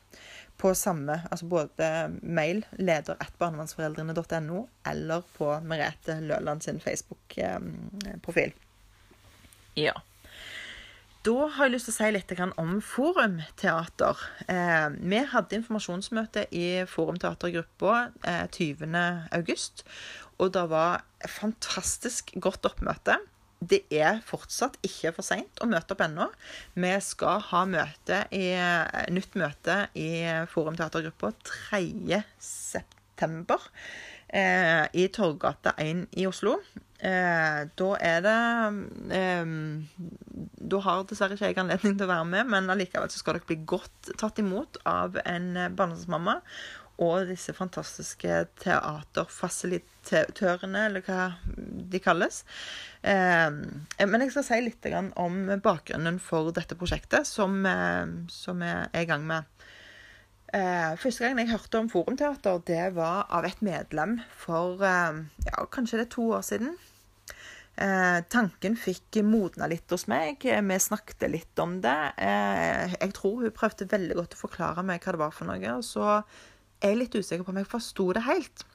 på 0.57 0.71
samme, 0.77 1.19
altså 1.31 1.47
både 1.49 1.87
mail 2.21 2.63
leder 2.79 3.17
at 3.19 3.33
barnevernsforeldrene.no, 3.39 4.65
eller 4.87 5.25
på 5.37 5.49
Merete 5.67 6.19
Løland 6.21 6.61
sin 6.63 6.79
Facebook-profil. 6.79 8.53
Ja. 9.75 9.93
Da 11.23 11.47
har 11.55 11.69
jeg 11.69 11.77
lyst 11.77 11.87
til 11.87 11.93
å 11.93 11.97
si 11.97 12.07
litt 12.11 12.31
om 12.59 12.73
Forumteater. 12.83 14.23
Eh, 14.51 14.87
vi 14.99 15.21
hadde 15.31 15.55
informasjonsmøte 15.55 16.45
i 16.51 16.83
Forumteatergruppa 16.89 17.93
eh, 18.27 18.43
20.8, 18.51 19.85
og 20.43 20.51
det 20.55 20.65
var 20.71 21.05
fantastisk 21.39 22.35
godt 22.43 22.67
oppmøte 22.67 23.21
det 23.69 23.83
er 23.93 24.21
fortsatt 24.25 24.77
ikke 24.85 25.11
for 25.15 25.23
seint 25.25 25.61
å 25.61 25.69
møte 25.69 25.93
opp 25.95 26.03
ennå. 26.05 26.25
Vi 26.75 26.93
skal 27.05 27.41
ha 27.49 27.61
møte 27.69 28.17
i, 28.35 28.55
nytt 29.13 29.33
møte 29.39 29.75
i 29.99 30.25
Forum 30.51 30.75
Teatergruppa 30.79 31.29
3.9. 31.47 32.83
Eh, 34.33 34.85
i 34.97 35.07
Torggata 35.13 35.75
1 35.77 36.07
i 36.17 36.25
Oslo. 36.25 36.55
Eh, 37.03 37.59
da 37.77 37.89
er 37.99 38.21
det 38.23 38.37
eh, 39.13 39.45
Da 40.71 40.79
har 40.85 41.03
dessverre 41.05 41.35
ikke 41.35 41.51
jeg 41.51 41.59
anledning 41.61 41.97
til 41.99 42.07
å 42.07 42.13
være 42.13 42.29
med, 42.31 42.49
men 42.49 42.71
allikevel 42.73 43.11
så 43.13 43.21
skal 43.21 43.37
dere 43.37 43.49
bli 43.51 43.59
godt 43.69 44.13
tatt 44.17 44.41
imot 44.41 44.79
av 44.89 45.19
en 45.21 45.51
barndomsmamma 45.75 46.39
og 47.01 47.25
disse 47.29 47.53
fantastiske 47.57 48.47
teaterfasilitørene, 48.61 50.81
eller 50.89 51.01
hva 51.07 51.21
de 51.89 51.99
kalles. 52.03 52.43
Eh, 53.01 53.49
men 53.49 54.21
jeg 54.21 54.31
skal 54.35 54.45
si 54.45 54.59
litt 54.61 54.85
om 54.93 55.49
bakgrunnen 55.63 56.19
for 56.21 56.51
dette 56.53 56.75
prosjektet, 56.77 57.25
som, 57.25 57.65
eh, 57.65 58.05
jeg 58.29 58.89
er 58.93 59.01
i 59.01 59.09
gang 59.09 59.25
med. 59.25 59.43
Eh, 60.53 60.93
første 61.01 61.25
gang 61.25 61.39
jeg 61.39 61.49
hørte 61.49 61.79
om 61.79 61.89
Forumteater, 61.89 62.61
det 62.65 62.93
var 62.93 63.25
av 63.29 63.45
et 63.45 63.61
medlem 63.61 64.21
for 64.37 64.77
ja, 64.77 65.65
kanskje 65.71 65.97
det 65.97 66.05
er 66.07 66.11
to 66.13 66.31
år 66.37 66.41
siden. 66.45 66.77
Eh, 67.73 68.19
tanken 68.29 68.75
fikk 68.77 69.17
modna 69.25 69.65
litt 69.69 69.89
hos 69.89 70.05
meg. 70.11 70.43
Vi 70.45 70.79
snakket 70.79 71.25
litt 71.31 71.61
om 71.61 71.79
det. 71.81 71.97
Eh, 72.21 72.93
jeg 72.93 73.13
tror 73.17 73.41
hun 73.41 73.55
prøvde 73.55 73.89
veldig 73.89 74.17
godt 74.19 74.35
å 74.37 74.43
forklare 74.43 74.83
meg 74.85 75.01
hva 75.01 75.15
det 75.15 75.21
var 75.23 75.33
for 75.33 75.49
noe. 75.49 75.77
Og 75.79 75.85
så 75.87 76.19
er 76.83 76.97
litt 76.99 77.15
usikker 77.15 77.45
på 77.45 77.53
om 77.53 77.61
jeg 77.61 77.69
forsto 77.71 78.09
det 78.15 78.25
helt. 78.27 78.65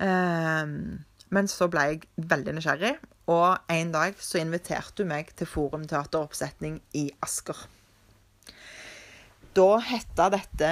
Um, 0.00 1.02
men 1.30 1.50
så 1.50 1.68
ble 1.70 1.86
jeg 1.86 2.06
veldig 2.30 2.56
nysgjerrig, 2.56 2.94
og 3.30 3.70
en 3.70 3.92
dag 3.94 4.16
så 4.18 4.40
inviterte 4.40 5.04
hun 5.04 5.12
meg 5.12 5.30
til 5.38 5.48
Forumteateroppsetning 5.50 6.80
i 6.98 7.10
Asker. 7.22 7.68
Da 9.50 9.80
hette 9.82 10.28
dette 10.30 10.70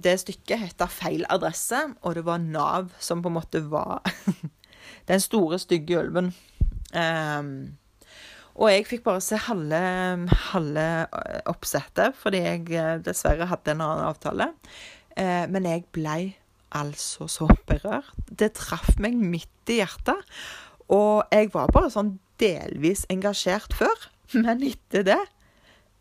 Det 0.00 0.14
stykket 0.22 0.62
hetta 0.62 0.86
Feil 0.88 1.26
adresse, 1.32 1.76
og 2.02 2.16
det 2.16 2.24
var 2.24 2.40
Nav 2.40 2.92
som 2.98 3.22
på 3.22 3.28
en 3.32 3.36
måte 3.36 3.60
var 3.68 4.00
den 5.10 5.20
store, 5.20 5.60
stygge 5.60 6.00
ulven. 6.00 6.32
Um, 6.94 7.76
og 8.54 8.70
jeg 8.70 8.86
fikk 8.86 9.02
bare 9.06 9.22
se 9.24 9.38
halve, 9.48 9.78
halve 10.52 10.86
oppsettet, 11.50 12.14
fordi 12.14 12.42
jeg 12.44 12.60
eh, 12.78 13.00
dessverre 13.02 13.48
hadde 13.50 13.72
en 13.72 13.82
annen 13.82 14.04
avtale. 14.06 14.46
Eh, 15.16 15.44
men 15.50 15.68
jeg 15.68 15.86
blei 15.94 16.34
altså 16.74 17.28
så 17.30 17.48
berørt. 17.68 18.10
Det 18.28 18.54
traff 18.58 18.96
meg 19.02 19.16
midt 19.18 19.70
i 19.70 19.78
hjertet. 19.80 20.20
Og 20.92 21.24
jeg 21.32 21.52
var 21.54 21.72
bare 21.72 21.92
sånn 21.92 22.16
delvis 22.42 23.06
engasjert 23.12 23.76
før. 23.76 24.08
Men 24.34 24.62
etter 24.66 25.04
det, 25.06 25.20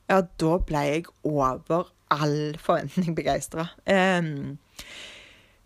ja, 0.10 0.20
da 0.42 0.58
ble 0.66 0.82
jeg 0.90 1.06
over 1.24 1.92
all 2.14 2.58
forventning 2.60 3.16
begeistra. 3.18 3.70
Eh, 3.86 4.58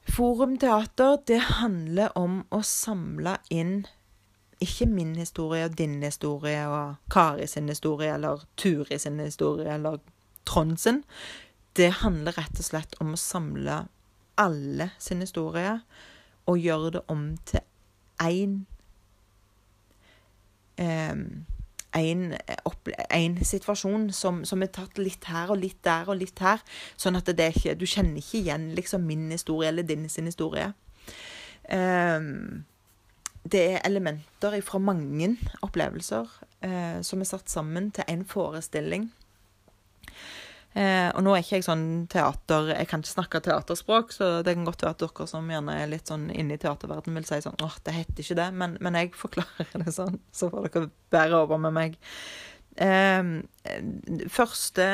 Forumteater, 0.08 1.18
det 1.28 1.40
handler 1.58 2.14
om 2.16 2.40
å 2.56 2.62
samle 2.64 3.34
inn 3.52 3.82
ikke 4.64 4.88
min 4.90 5.16
historie 5.20 5.68
og 5.68 5.76
din 5.78 6.00
historie 6.02 6.64
og 6.72 6.96
Kari 7.14 7.46
sin 7.48 7.68
historie 7.70 8.14
eller 8.16 8.46
Turi 8.58 8.98
sin 8.98 9.20
historie 9.20 9.74
eller 9.74 10.00
Trond 10.48 10.80
sin 10.82 11.04
det 11.78 11.92
handler 12.02 12.38
rett 12.38 12.60
og 12.60 12.66
slett 12.66 12.98
om 13.04 13.14
å 13.14 13.22
samle 13.22 13.84
alle 14.38 14.90
sin 15.02 15.22
historie 15.24 15.78
og 16.48 16.62
gjøre 16.62 16.98
det 16.98 17.04
om 17.12 17.30
til 17.46 17.64
én 18.24 18.62
en, 21.98 22.36
en, 23.10 23.38
situasjon 23.46 24.12
som, 24.14 24.44
som, 24.46 24.62
er 24.62 24.72
tatt 24.74 25.00
litt 25.02 25.26
her 25.32 25.52
og 25.54 25.62
litt 25.62 25.80
der 25.86 26.10
og 26.12 26.20
litt 26.20 26.40
her. 26.44 26.62
Sånn 27.00 27.18
at 27.18 27.30
ikke, 27.32 27.74
du 27.74 27.88
kjenner 27.90 28.22
ikke 28.22 28.42
igjen 28.44 28.72
liksom 28.78 29.06
min 29.08 29.30
historie 29.34 29.72
eller 29.72 29.88
din 29.88 30.06
sin 30.10 30.30
historie. 30.30 30.72
Um, 31.72 32.66
det 33.48 33.64
er 33.74 33.86
elementer 33.88 34.60
fra 34.62 34.80
mange 34.84 35.34
opplevelser 35.66 36.28
uh, 36.66 37.00
som 37.02 37.24
er 37.24 37.30
satt 37.30 37.50
sammen 37.50 37.92
til 37.96 38.08
en 38.08 38.26
forestilling 38.28 39.10
Eh, 40.78 41.08
og 41.16 41.24
nå 41.26 41.32
er 41.34 41.42
ikke 41.42 41.58
jeg 41.58 41.66
sånn 41.66 41.86
teater 42.12 42.68
Jeg 42.70 42.90
kan 42.92 43.02
ikke 43.02 43.10
snakke 43.16 43.40
teaterspråk, 43.42 44.12
så 44.14 44.28
det 44.46 44.54
kan 44.54 44.68
godt 44.68 44.84
være 44.86 44.94
at 44.94 45.00
dere 45.02 45.26
som 45.32 45.48
gjerne 45.50 45.74
er 45.74 45.90
litt 45.90 46.12
sånn 46.12 46.28
inne 46.30 46.54
i 46.54 46.62
teaterverdenen, 46.62 47.18
vil 47.18 47.26
si 47.26 47.40
sånn 47.42 47.58
åh, 47.66 47.80
det 47.88 47.96
heter 47.96 48.22
ikke 48.22 48.38
det. 48.38 48.52
Men, 48.62 48.76
men 48.84 49.00
jeg 49.00 49.16
forklarer 49.18 49.72
det 49.82 49.96
sånn, 49.96 50.20
så 50.30 50.52
får 50.54 50.68
dere 50.68 50.92
bære 51.16 51.42
over 51.48 51.64
med 51.66 51.76
meg. 51.80 51.98
Eh, 52.78 53.32
første 54.30 54.88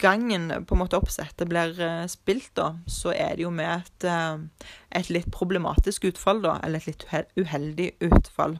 gangen 0.00 0.48
på 0.64 0.76
en 0.76 0.80
måte 0.80 0.96
oppsettet 0.96 1.50
blir 1.50 1.76
eh, 1.84 2.06
spilt, 2.08 2.54
da, 2.56 2.70
så 2.88 3.12
er 3.12 3.36
det 3.36 3.44
jo 3.44 3.52
med 3.52 3.74
et, 3.74 4.08
eh, 4.08 4.70
et 5.02 5.12
litt 5.12 5.28
problematisk 5.34 6.08
utfall, 6.14 6.40
da. 6.46 6.56
Eller 6.64 6.80
et 6.80 6.94
litt 6.94 7.34
uheldig 7.36 7.92
utfall. 8.08 8.56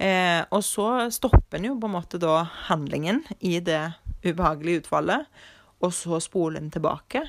Eh, 0.00 0.40
og 0.48 0.62
så 0.64 1.10
stopper 1.12 1.60
en 1.60 1.68
jo 1.68 1.80
på 1.80 1.90
en 1.90 1.98
måte 2.00 2.22
da 2.22 2.46
handlingen 2.70 3.26
i 3.44 3.58
det 3.60 3.90
ubehagelige 4.24 4.86
utfallet 4.86 5.28
og 5.82 5.92
så 5.96 6.20
spole 6.22 6.60
den 6.60 6.70
tilbake. 6.72 7.24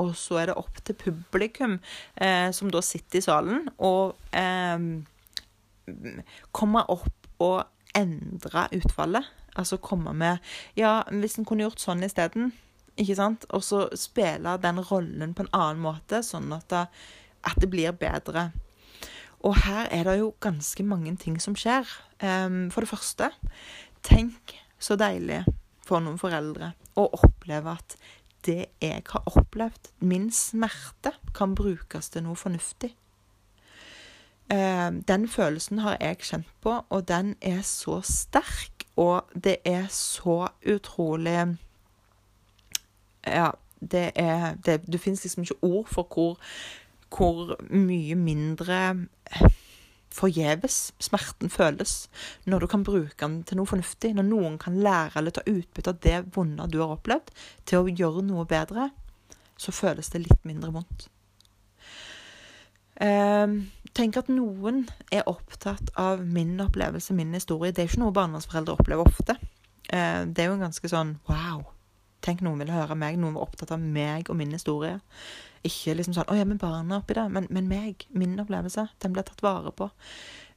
Og 0.00 0.14
så 0.16 0.40
er 0.40 0.50
det 0.50 0.56
opp 0.56 0.80
til 0.84 0.96
publikum, 0.96 1.78
eh, 2.16 2.48
som 2.56 2.70
da 2.72 2.80
sitter 2.84 3.20
i 3.20 3.24
salen, 3.24 3.68
å 3.78 4.14
eh, 4.32 4.86
komme 6.56 6.84
opp 6.88 7.42
og 7.42 7.98
endre 7.98 8.68
utfallet. 8.76 9.28
Altså 9.58 9.80
komme 9.82 10.14
med 10.14 10.38
Ja, 10.78 11.02
hvis 11.10 11.36
en 11.38 11.44
kunne 11.44 11.66
gjort 11.66 11.82
sånn 11.82 12.04
isteden, 12.06 12.52
ikke 13.00 13.16
sant? 13.18 13.46
Og 13.50 13.64
så 13.66 13.88
spille 13.98 14.56
den 14.62 14.80
rollen 14.90 15.34
på 15.34 15.44
en 15.44 15.54
annen 15.56 15.82
måte, 15.84 16.22
sånn 16.24 16.52
at 16.54 16.68
det, 16.70 16.86
at 17.48 17.60
det 17.60 17.70
blir 17.72 17.96
bedre. 17.96 18.50
Og 19.40 19.56
her 19.64 19.88
er 19.90 20.04
det 20.04 20.18
jo 20.20 20.34
ganske 20.44 20.84
mange 20.84 21.14
ting 21.16 21.38
som 21.40 21.56
skjer. 21.56 21.88
Um, 22.20 22.68
for 22.72 22.84
det 22.84 22.92
første, 22.92 23.30
tenk 24.04 24.54
så 24.80 24.96
deilig 25.00 25.42
for 25.90 26.02
noen 26.04 26.20
foreldre 26.20 26.72
å 26.98 27.08
oppleve 27.18 27.74
at 27.74 27.98
det 28.46 28.70
jeg 28.80 29.04
har 29.10 29.26
opplevd, 29.28 29.90
min 30.00 30.30
smerte, 30.32 31.12
kan 31.36 31.54
brukes 31.54 32.08
til 32.08 32.24
noe 32.24 32.38
fornuftig. 32.38 32.94
Eh, 34.50 34.90
den 35.08 35.28
følelsen 35.28 35.82
har 35.84 35.98
jeg 36.00 36.24
kjent 36.24 36.52
på, 36.64 36.78
og 36.88 37.08
den 37.08 37.34
er 37.40 37.60
så 37.66 38.00
sterk, 38.06 38.86
og 38.96 39.28
det 39.34 39.60
er 39.64 39.86
så 39.92 40.48
utrolig 40.66 41.56
Ja, 43.26 43.50
det 43.80 44.10
er 44.14 44.54
det, 44.54 44.80
Det 44.92 45.00
fins 45.00 45.22
liksom 45.24 45.42
ikke 45.42 45.62
ord 45.62 45.86
for 45.86 46.08
hvor, 46.14 46.38
hvor 47.08 47.56
mye 47.70 48.14
mindre 48.14 49.06
forgjeves 50.14 50.90
smerten 51.02 51.52
føles, 51.52 52.08
når 52.50 52.64
du 52.64 52.70
kan 52.72 52.84
bruke 52.86 53.18
den 53.20 53.40
til 53.46 53.60
noe 53.60 53.70
fornuftig, 53.70 54.12
når 54.16 54.26
noen 54.26 54.58
kan 54.60 54.78
lære 54.82 55.20
eller 55.20 55.34
ta 55.34 55.44
utbytte 55.46 55.94
av 55.94 56.00
det 56.02 56.18
vonde 56.34 56.66
du 56.72 56.80
har 56.82 56.96
opplevd, 56.96 57.30
til 57.68 57.82
å 57.84 57.94
gjøre 58.02 58.26
noe 58.26 58.46
bedre, 58.50 58.90
så 59.60 59.74
føles 59.74 60.10
det 60.12 60.24
litt 60.24 60.48
mindre 60.48 60.72
vondt. 60.74 61.08
Eh, 63.00 63.52
tenk 63.96 64.18
at 64.20 64.28
noen 64.32 64.84
er 65.12 65.28
opptatt 65.30 65.92
av 66.00 66.24
min 66.24 66.58
opplevelse, 66.60 67.16
min 67.16 67.32
historie. 67.36 67.72
Det 67.72 67.84
er 67.84 67.92
ikke 67.92 68.02
noe 68.02 68.16
barnevernsforeldre 68.16 68.76
opplever 68.76 69.08
ofte. 69.08 69.36
Eh, 69.88 70.24
det 70.26 70.42
er 70.42 70.50
jo 70.50 70.56
en 70.58 70.66
ganske 70.66 70.90
sånn 70.92 71.14
wow. 71.30 71.62
Tenk 72.20 72.42
noen 72.44 72.60
vil 72.60 72.74
høre 72.74 72.98
meg, 73.00 73.16
noen 73.16 73.38
var 73.38 73.48
opptatt 73.48 73.72
av 73.72 73.80
meg 73.80 74.28
og 74.28 74.36
min 74.36 74.52
historie. 74.52 74.98
Ikke 75.64 75.94
liksom 75.94 76.14
sånn 76.16 76.28
'Å 76.28 76.36
ja, 76.38 76.44
men 76.44 76.58
barna 76.58 77.00
oppi 77.00 77.14
det.' 77.14 77.30
Men, 77.30 77.46
men, 77.50 77.68
meg, 77.68 78.06
min 78.10 78.40
opplevelse, 78.40 78.88
den 79.02 79.12
blir 79.12 79.22
tatt 79.22 79.42
vare 79.42 79.72
på. 79.72 79.90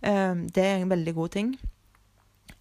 Um, 0.02 0.48
det 0.48 0.64
er 0.64 0.78
en 0.78 0.90
veldig 0.90 1.14
god 1.14 1.30
ting. 1.30 1.60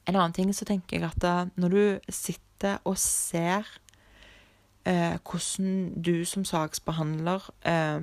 En 0.07 0.17
annen 0.17 0.33
ting 0.33 0.53
så 0.55 0.65
tenker 0.65 0.99
jeg 0.99 1.11
at 1.11 1.25
uh, 1.25 1.51
når 1.57 1.69
du 1.69 2.01
sitter 2.09 2.79
og 2.85 2.99
ser 2.99 3.67
eh, 4.87 5.19
hvordan 5.19 6.03
du 6.03 6.25
som 6.25 6.45
saksbehandler 6.45 7.43
eh, 7.67 8.01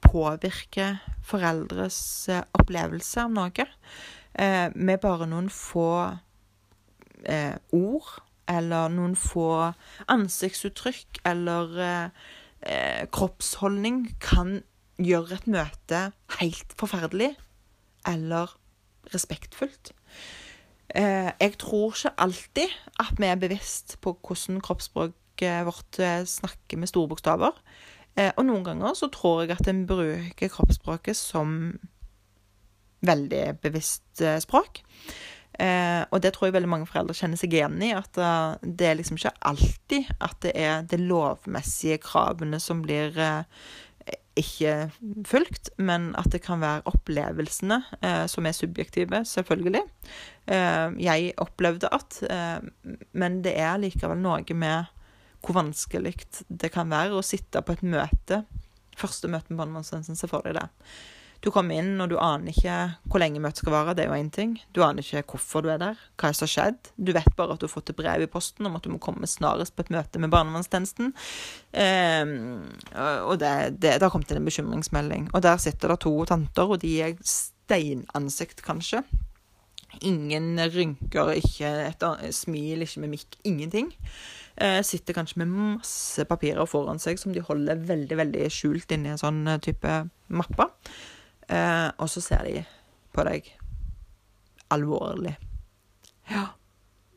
påvirker 0.00 0.98
foreldres 1.22 2.28
uh, 2.30 2.42
opplevelse 2.52 3.20
av 3.20 3.30
noe 3.30 3.66
med 4.74 5.00
bare 5.00 5.26
noen 5.26 5.50
få 5.50 6.18
ord 7.74 8.10
eller 8.50 8.90
noen 8.92 9.16
få 9.18 9.48
ansiktsuttrykk 10.10 11.22
eller 11.28 11.80
eh, 11.84 12.28
kroppsholdning 13.10 14.02
kan 14.20 14.58
gjøre 15.00 15.38
et 15.38 15.46
møte 15.48 16.00
helt 16.40 16.74
forferdelig 16.76 17.30
eller 18.08 18.52
respektfullt. 19.14 19.92
Eh, 20.94 21.30
jeg 21.40 21.54
tror 21.58 21.94
ikke 21.94 22.12
alltid 22.18 22.68
at 22.98 23.14
vi 23.18 23.26
er 23.26 23.40
bevisst 23.40 23.96
på 24.02 24.16
hvordan 24.26 24.60
kroppsspråket 24.60 25.66
vårt 25.66 25.98
eh, 25.98 26.24
snakker 26.26 26.78
med 26.78 26.90
store 26.90 27.08
bokstaver. 27.08 27.56
Eh, 28.18 28.32
og 28.36 28.44
noen 28.46 28.64
ganger 28.66 28.94
så 28.98 29.08
tror 29.12 29.44
jeg 29.44 29.54
at 29.54 29.68
en 29.70 29.86
bruker 29.86 30.50
kroppsspråket 30.50 31.16
som 31.16 31.78
veldig 33.06 33.44
bevisst 33.62 34.20
eh, 34.20 34.40
språk. 34.42 34.82
Eh, 35.58 36.02
og 36.08 36.22
det 36.22 36.32
tror 36.34 36.48
jeg 36.48 36.56
veldig 36.56 36.70
mange 36.70 36.88
foreldre 36.88 37.16
kjenner 37.16 37.40
seg 37.40 37.54
igjen 37.56 37.80
i. 37.82 37.92
At 37.96 38.18
uh, 38.20 38.56
det 38.62 38.90
er 38.90 38.98
liksom 38.98 39.18
ikke 39.18 39.34
alltid 39.50 40.10
at 40.22 40.36
det 40.46 40.54
er 40.56 40.88
de 40.88 41.00
lovmessige 41.02 42.00
kravene 42.04 42.60
som 42.62 42.84
blir 42.84 43.16
uh, 43.18 43.42
ikke 44.38 44.88
fulgt, 45.28 45.72
men 45.76 46.12
at 46.18 46.30
det 46.32 46.40
kan 46.44 46.62
være 46.62 46.86
opplevelsene 46.88 47.82
uh, 47.98 48.24
som 48.30 48.46
er 48.46 48.56
subjektive, 48.56 49.24
selvfølgelig. 49.26 49.82
jeg 50.98 51.32
opplevde 51.38 51.86
at 51.94 52.16
Men 53.12 53.36
det 53.44 53.52
er 53.60 53.76
likevel 53.78 54.18
noe 54.18 54.54
med 54.54 54.88
hvor 55.40 55.54
vanskelig 55.54 56.16
det 56.48 56.72
kan 56.74 56.90
være 56.90 57.14
å 57.14 57.22
sitte 57.22 57.62
på 57.62 57.76
et 57.76 57.84
møte. 57.86 58.40
Første 58.98 59.28
møte 59.30 59.52
med 59.52 59.60
barnevernstjenesten, 59.60 60.18
se 60.18 60.26
for 60.26 60.42
deg 60.42 60.58
det 60.58 60.66
du 61.40 61.48
kommer 61.52 61.80
inn, 61.80 61.94
og 62.02 62.10
du 62.10 62.18
aner 62.20 62.52
ikke 62.52 62.76
hvor 63.08 63.22
lenge 63.22 63.40
møtet 63.40 63.62
skal 63.62 63.72
vare. 63.72 63.94
Det 63.96 64.04
er 64.04 64.10
jo 64.10 64.18
én 64.18 64.28
ting. 64.34 64.58
Du 64.76 64.82
aner 64.84 65.00
ikke 65.00 65.22
hvorfor 65.32 65.64
du 65.64 65.70
er 65.72 65.80
der, 65.80 66.00
hva 66.20 66.32
som 66.36 66.44
har 66.44 66.52
skjedd. 66.52 66.90
Du 67.00 67.14
vet 67.16 67.30
bare 67.38 67.54
at 67.54 67.62
du 67.62 67.66
har 67.66 67.72
fått 67.72 67.92
et 67.92 67.96
brev 67.96 68.24
i 68.24 68.28
posten 68.30 68.68
om 68.68 68.76
at 68.76 68.84
du 68.84 68.92
må 68.92 69.00
komme 69.02 69.28
snarest 69.30 69.72
på 69.76 69.86
et 69.86 69.92
møte 69.94 70.20
med 70.20 70.32
barnevernstjenesten. 70.34 71.14
Eh, 71.72 72.34
og 73.24 73.38
det, 73.40 73.54
det, 73.78 73.96
det 73.96 74.04
har 74.04 74.12
kommet 74.12 74.32
inn 74.32 74.42
en 74.42 74.50
bekymringsmelding. 74.50 75.30
Og 75.32 75.44
der 75.46 75.56
sitter 75.62 75.94
det 75.94 76.02
to 76.04 76.12
tanter, 76.28 76.76
og 76.76 76.82
de 76.84 76.92
er 77.06 77.16
steinansikt, 77.24 78.60
kanskje. 78.66 79.00
Ingen 80.06 80.60
rynker, 80.70 81.32
ikke 81.40 81.70
et 81.88 82.04
smil, 82.36 82.84
ikke 82.84 83.04
mimikk, 83.06 83.40
ingenting. 83.48 83.88
Eh, 84.60 84.82
sitter 84.84 85.16
kanskje 85.16 85.40
med 85.40 85.54
masse 85.56 86.26
papirer 86.28 86.68
foran 86.68 87.00
seg 87.00 87.16
som 87.18 87.32
de 87.32 87.40
holder 87.40 87.80
veldig 87.88 88.18
veldig 88.20 88.50
skjult 88.52 88.92
inni 88.92 89.14
en 89.14 89.22
sånn 89.22 89.40
type 89.64 89.94
mappe. 90.28 90.68
Eh, 91.50 91.88
og 91.98 92.10
så 92.10 92.22
ser 92.22 92.46
de 92.46 92.64
på 93.14 93.26
deg 93.26 93.50
alvorlig. 94.70 95.34
Ja. 96.30 96.46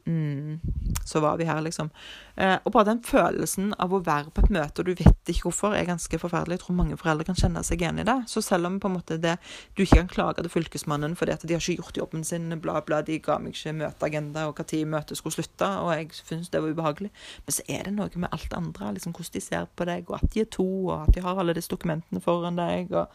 Mm. 0.05 0.59
Så 1.05 1.19
var 1.19 1.37
vi 1.37 1.45
her, 1.45 1.61
liksom. 1.61 1.89
Eh, 2.35 2.55
og 2.63 2.71
bare 2.71 2.89
den 2.89 2.99
følelsen 3.05 3.69
av 3.79 3.93
å 3.93 4.01
være 4.03 4.33
på 4.35 4.43
et 4.43 4.51
møte, 4.51 4.81
og 4.81 4.89
du 4.89 4.97
vet 4.99 5.29
ikke 5.31 5.47
hvorfor, 5.47 5.75
er 5.77 5.85
ganske 5.87 6.19
forferdelig. 6.19 6.57
Jeg 6.57 6.63
tror 6.63 6.75
mange 6.75 6.97
foreldre 6.99 7.27
kan 7.29 7.37
kjenne 7.39 7.61
seg 7.63 7.83
igjen 7.83 8.01
i 8.01 8.05
det. 8.07 8.17
Så 8.27 8.41
selv 8.43 8.67
om 8.67 8.79
på 8.83 8.89
en 8.89 8.97
måte 8.97 9.19
det, 9.21 9.37
du 9.77 9.83
ikke 9.85 10.01
kan 10.01 10.11
klage 10.11 10.43
til 10.43 10.51
Fylkesmannen 10.51 11.15
fordi 11.19 11.35
at 11.35 11.45
de 11.47 11.55
har 11.55 11.63
ikke 11.63 11.83
gjort 11.83 11.99
jobben 12.01 12.25
sin, 12.27 12.49
bla, 12.63 12.81
bla, 12.83 12.99
de 13.05 13.19
ga 13.23 13.37
meg 13.39 13.55
ikke 13.55 13.75
møteagenda 13.79 14.47
og 14.49 14.59
når 14.63 14.89
møtet 14.91 15.19
skulle 15.19 15.37
slutte, 15.37 15.69
og 15.83 15.93
jeg 15.93 16.09
syntes 16.17 16.51
det 16.51 16.63
var 16.63 16.73
ubehagelig, 16.73 17.11
men 17.45 17.55
så 17.55 17.63
er 17.69 17.85
det 17.87 17.93
noe 17.95 18.09
med 18.17 18.33
alt 18.33 18.49
det 18.49 18.59
andre, 18.59 18.91
liksom 18.97 19.15
hvordan 19.15 19.37
de 19.37 19.45
ser 19.45 19.69
på 19.75 19.87
deg, 19.87 20.09
og 20.09 20.19
at 20.19 20.33
de 20.33 20.43
er 20.43 20.51
to, 20.51 20.67
og 20.89 20.97
at 20.97 21.15
de 21.15 21.23
har 21.23 21.39
alle 21.39 21.55
disse 21.55 21.71
dokumentene 21.71 22.23
foran 22.23 22.59
deg. 22.59 22.91
og 22.91 23.07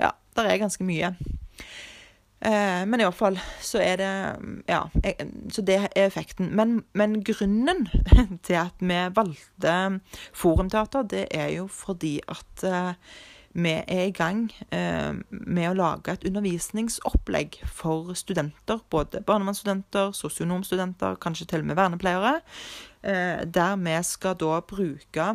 ja, 0.00 0.10
der 0.36 0.50
er 0.50 0.60
ganske 0.62 0.86
mye. 0.86 1.14
Eh, 2.40 2.82
men 2.88 3.00
i 3.00 3.04
hvert 3.04 3.18
fall 3.18 3.36
så 3.60 3.82
er 3.84 3.98
det 4.00 4.12
Ja, 4.68 4.86
så 5.52 5.62
det 5.62 5.76
er 5.76 6.06
effekten. 6.06 6.54
Men, 6.56 6.84
men 6.94 7.20
grunnen 7.24 7.88
til 8.46 8.60
at 8.62 8.80
vi 8.80 9.00
valgte 9.16 10.00
Forumteater, 10.32 11.02
det 11.02 11.26
er 11.30 11.50
jo 11.58 11.66
fordi 11.66 12.20
at 12.28 12.64
eh, 12.64 12.94
vi 13.52 13.72
er 13.82 14.04
i 14.06 14.14
gang 14.14 14.44
eh, 14.70 15.12
med 15.30 15.70
å 15.70 15.74
lage 15.74 16.14
et 16.14 16.24
undervisningsopplegg 16.28 17.58
for 17.66 18.14
studenter. 18.14 18.78
Både 18.90 19.24
barnevernsstudenter, 19.26 20.12
sosionomstudenter, 20.14 21.18
kanskje 21.20 21.48
til 21.50 21.64
og 21.64 21.72
med 21.72 21.80
vernepleiere. 21.80 22.36
Eh, 23.02 23.42
der 23.44 23.76
vi 23.76 23.96
skal 24.06 24.38
da 24.38 24.60
bruke 24.62 25.32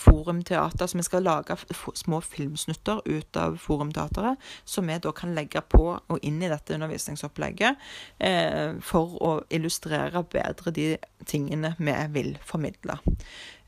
forumteater, 0.00 0.86
så 0.86 0.98
vi 0.98 1.04
skal 1.06 1.26
lage 1.26 1.56
små 1.94 2.20
filmsnutter 2.24 3.02
ut 3.04 3.36
av 3.36 3.58
Forumteateret, 3.60 4.38
som 4.64 4.86
vi 4.88 4.98
da 5.02 5.12
kan 5.12 5.34
legge 5.36 5.60
på 5.60 5.84
og 5.98 6.24
inn 6.24 6.40
i 6.42 6.50
dette 6.50 6.76
undervisningsopplegget 6.76 7.88
eh, 8.18 8.78
for 8.84 9.18
å 9.24 9.32
illustrere 9.50 10.24
bedre 10.32 10.72
de 10.74 10.88
tingene 11.28 11.74
vi 11.78 11.96
vil 12.14 12.34
formidle. 12.44 12.98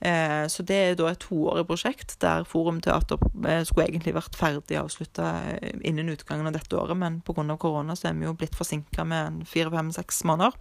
Eh, 0.01 0.47
så 0.49 0.65
det 0.65 0.77
er 0.77 0.95
da 0.97 1.11
et 1.11 1.21
toårig 1.21 1.67
prosjekt 1.69 2.15
der 2.25 2.47
Forum 2.49 2.79
Teater 2.81 3.21
eh, 3.45 3.61
skulle 3.69 3.89
egentlig 3.91 4.15
vært 4.17 4.39
ferdig 4.39 4.79
avslutta 4.81 5.33
eh, 5.53 5.75
innen 5.85 6.09
utgangen 6.15 6.49
av 6.49 6.57
dette 6.57 6.77
året, 6.77 6.97
men 6.97 7.21
pga. 7.27 7.45
korona 7.61 7.97
så 7.97 8.09
er 8.09 8.17
vi 8.17 8.25
jo 8.25 8.37
blitt 8.37 8.57
forsinka 8.57 9.05
med 9.05 9.45
fire, 9.49 9.71
fem, 9.75 9.93
seks 9.93 10.25
måneder. 10.25 10.57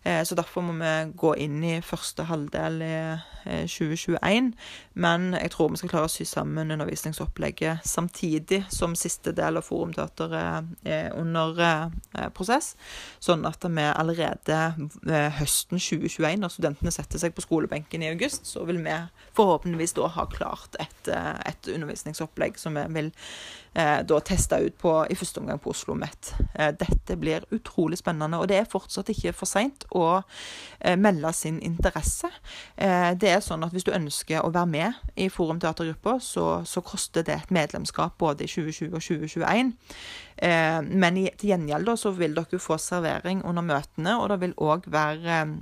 Så 0.00 0.32
derfor 0.32 0.62
må 0.64 0.72
vi 0.78 1.12
gå 1.20 1.34
inn 1.44 1.58
i 1.60 1.74
første 1.84 2.24
halvdel 2.24 2.78
i 2.80 2.94
2021. 3.68 4.16
Eh, 4.22 4.70
men 4.94 5.26
jeg 5.36 5.50
tror 5.52 5.68
vi 5.74 5.80
skal 5.80 5.90
klare 5.92 6.08
å 6.08 6.12
sy 6.12 6.24
sammen 6.24 6.72
undervisningsopplegget 6.72 7.84
samtidig 7.84 8.62
som 8.72 8.96
siste 8.96 9.34
del 9.36 9.60
av 9.60 9.66
Forum 9.66 9.92
Teater 9.92 10.32
er 10.32 11.12
under 11.18 11.92
prosess, 12.36 12.72
sånn 13.20 13.44
at 13.48 13.64
vi 13.68 13.84
allerede 13.90 14.60
høsten 15.36 15.76
2021, 15.76 16.40
når 16.40 16.54
studentene 16.56 16.94
setter 16.94 17.20
seg 17.20 17.36
på 17.36 17.44
skolebenken 17.44 18.04
i 18.04 18.08
august, 18.14 18.48
så 18.48 18.59
vil 18.68 18.82
vi 18.84 18.96
forhåpentligvis 19.36 19.94
da 19.96 20.10
ha 20.16 20.26
klart 20.30 20.76
et, 20.82 21.08
et 21.10 21.68
undervisningsopplegg 21.70 22.58
som 22.58 22.76
vi 22.76 22.86
vil 22.96 23.10
eh, 23.74 24.00
da 24.06 24.18
teste 24.24 24.58
ut 24.58 24.76
på, 24.78 24.92
i 25.10 25.16
første 25.18 25.40
omgang 25.40 25.60
på 25.62 25.70
Oslo 25.70 25.94
Met. 25.98 26.32
Eh, 26.54 26.72
dette 26.76 27.16
blir 27.20 27.46
utrolig 27.54 28.00
spennende, 28.00 28.40
og 28.40 28.48
det 28.50 28.60
er 28.60 28.70
fortsatt 28.70 29.10
ikke 29.12 29.34
for 29.36 29.50
seint 29.50 29.86
å 29.96 30.06
eh, 30.18 30.96
melde 30.98 31.32
sin 31.36 31.60
interesse. 31.64 32.30
Eh, 32.76 33.12
det 33.20 33.34
er 33.34 33.44
sånn 33.44 33.64
at 33.64 33.74
Hvis 33.74 33.86
du 33.86 33.92
ønsker 33.94 34.42
å 34.42 34.50
være 34.50 34.66
med 34.66 35.16
i 35.16 35.28
Forum 35.30 35.60
teatergruppa, 35.62 36.18
så, 36.20 36.64
så, 36.66 36.82
koster 36.82 37.22
det 37.26 37.36
et 37.36 37.52
medlemskap 37.54 38.16
både 38.18 38.44
i 38.44 38.50
2020 38.50 38.96
og 38.96 39.04
2021. 39.04 39.74
Eh, 40.42 40.80
men 40.82 41.20
i, 41.20 41.28
til 41.38 41.52
gjengjeld 41.52 41.86
da, 41.86 41.96
så 42.00 42.14
vil 42.16 42.34
dere 42.34 42.62
få 42.62 42.80
servering 42.80 43.44
under 43.46 43.62
møtene, 43.62 44.16
og 44.18 44.32
det 44.32 44.40
vil 44.42 44.56
òg 44.58 44.88
være 44.90 45.36
eh, 45.44 45.54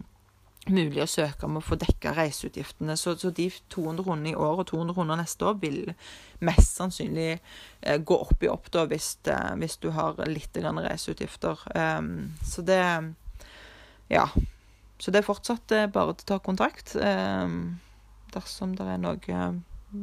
mulig 0.68 1.00
å 1.02 1.08
søke 1.08 1.46
om 1.46 1.58
å 1.58 1.64
få 1.64 1.78
dekka 1.80 2.12
reiseutgiftene. 2.16 2.96
Så, 2.98 3.14
så, 3.20 3.30
de 3.34 3.48
200 3.72 4.04
kronene 4.04 4.32
i 4.32 4.36
år 4.36 4.62
og 4.62 4.68
200 4.70 4.96
kroner 4.96 5.20
neste 5.20 5.48
år 5.48 5.56
vil 5.62 5.80
mest 6.44 6.76
sannsynlig 6.78 7.30
eh, 7.36 7.98
gå 7.98 8.18
opp 8.18 8.44
i 8.44 8.50
opp 8.52 8.70
da, 8.74 8.84
hvis, 8.90 9.14
eh, 9.30 9.54
hvis 9.60 9.78
du 9.82 9.90
har 9.96 10.20
litt 10.28 10.56
reiseutgifter. 10.58 11.64
Um, 11.74 12.34
så 12.44 12.62
det 12.62 12.82
Ja. 14.08 14.28
Så 14.98 15.12
det 15.14 15.20
er 15.20 15.28
fortsatt 15.28 15.72
eh, 15.72 15.86
bare 15.86 16.10
å 16.10 16.18
ta 16.26 16.40
kontakt 16.42 16.96
um, 16.98 17.78
dersom 18.34 18.72
det 18.74 18.82
er 18.82 18.98
noe 18.98 19.52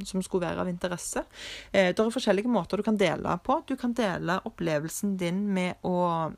som 0.06 0.24
skulle 0.24 0.48
være 0.48 0.62
av 0.62 0.70
interesse. 0.70 1.24
Eh, 1.72 1.92
det 1.96 2.02
er 2.02 2.14
forskjellige 2.14 2.52
måter 2.52 2.82
du 2.82 2.86
kan 2.86 2.98
dele 2.98 3.38
på. 3.46 3.60
Du 3.68 3.76
kan 3.80 3.94
dele 3.94 4.40
opplevelsen 4.48 5.18
din 5.22 5.46
med 5.54 5.82
å 5.86 5.96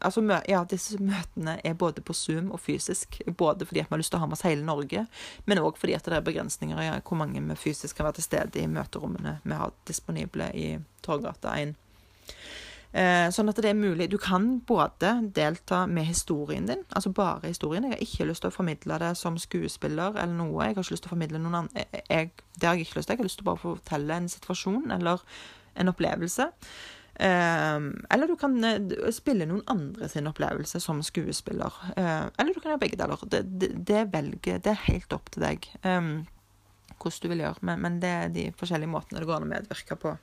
Altså, 0.08 0.22
ja, 0.48 0.62
disse 0.68 0.98
møtene 1.02 1.58
er 1.66 1.76
både 1.78 2.02
på 2.06 2.14
Zoom 2.16 2.52
og 2.56 2.60
fysisk. 2.62 3.20
Både 3.38 3.66
fordi 3.66 3.82
at 3.82 3.90
vi 3.90 3.96
har 3.96 4.02
lyst 4.02 4.12
til 4.14 4.20
å 4.20 4.24
ha 4.24 4.30
med 4.30 4.38
oss 4.38 4.46
hele 4.46 4.66
Norge, 4.66 5.06
men 5.46 5.62
òg 5.62 5.80
fordi 5.80 5.96
at 5.98 6.06
det 6.06 6.18
er 6.18 6.26
begrensninger 6.26 6.82
i 6.84 6.90
hvor 7.02 7.20
mange 7.20 7.42
vi 7.42 7.58
fysisk 7.60 7.98
kan 7.98 8.08
være 8.08 8.20
til 8.20 8.28
stede 8.28 8.62
i 8.62 8.70
møterommene 8.72 9.38
vi 9.44 9.58
har 9.58 9.74
disponible 9.88 10.50
i 10.56 10.70
Torgata 11.06 11.56
1. 11.60 11.76
Eh, 12.95 13.28
sånn 13.36 13.52
at 13.52 13.60
det 13.60 13.69
er 13.69 13.78
mulig. 13.78 14.08
Du 14.10 14.17
kan 14.21 14.60
både 14.67 15.12
delta 15.36 15.84
med 15.91 16.08
historien 16.08 16.67
din, 16.69 16.86
altså 16.95 17.12
bare 17.13 17.50
historien. 17.50 17.84
Jeg 17.84 17.97
har 17.97 18.04
ikke 18.06 18.28
lyst 18.30 18.45
til 18.45 18.52
å 18.52 18.56
formidle 18.56 19.00
det 19.04 19.13
som 19.19 19.38
skuespiller 19.41 20.15
eller 20.15 20.38
noe. 20.38 20.63
Jeg 20.63 20.78
har 20.78 20.86
ikke 20.86 20.95
lyst 20.95 21.06
til 21.06 21.12
å 21.12 21.15
formidle 21.15 21.41
noen 21.43 21.62
andre. 21.63 21.88
Jeg, 22.08 22.32
det 22.56 22.69
har 22.69 22.78
jeg 22.78 22.88
ikke 22.88 23.00
lyst 23.00 23.10
til. 23.10 23.17
Jeg 23.17 23.21
har 23.21 23.30
lyst 23.30 23.41
til 23.41 23.47
å 23.47 23.52
bare 23.52 23.63
fortelle 23.63 24.21
en 24.21 24.30
situasjon 24.32 24.93
eller 24.95 25.26
en 25.78 25.91
opplevelse. 25.91 26.47
Eh, 27.17 27.89
eller 28.15 28.32
du 28.32 28.38
kan 28.39 28.56
eh, 28.63 29.12
spille 29.13 29.50
noen 29.50 29.65
andre 29.73 30.10
sin 30.10 30.32
opplevelse 30.32 30.82
som 30.82 31.04
skuespiller. 31.04 31.76
Eh, 31.97 32.23
eller 32.39 32.54
du 32.54 32.62
kan 32.62 32.71
gjøre 32.71 32.86
begge 32.86 33.02
deler. 33.04 33.28
Det, 33.28 33.43
det, 33.60 33.73
det, 33.89 34.08
velger, 34.15 34.63
det 34.63 34.73
er 34.73 34.88
helt 34.88 35.13
opp 35.17 35.30
til 35.34 35.43
deg 35.43 35.69
eh, 35.84 36.13
hvordan 36.97 37.19
du 37.21 37.30
vil 37.34 37.45
gjøre. 37.45 37.67
Men, 37.67 37.84
men 37.84 38.00
det 38.02 38.15
er 38.15 38.34
de 38.34 38.47
forskjellige 38.58 38.95
måtene 38.95 39.21
det 39.21 39.30
går 39.30 39.41
an 39.41 39.50
å 39.50 39.54
medvirke 39.58 40.00
på. 40.00 40.15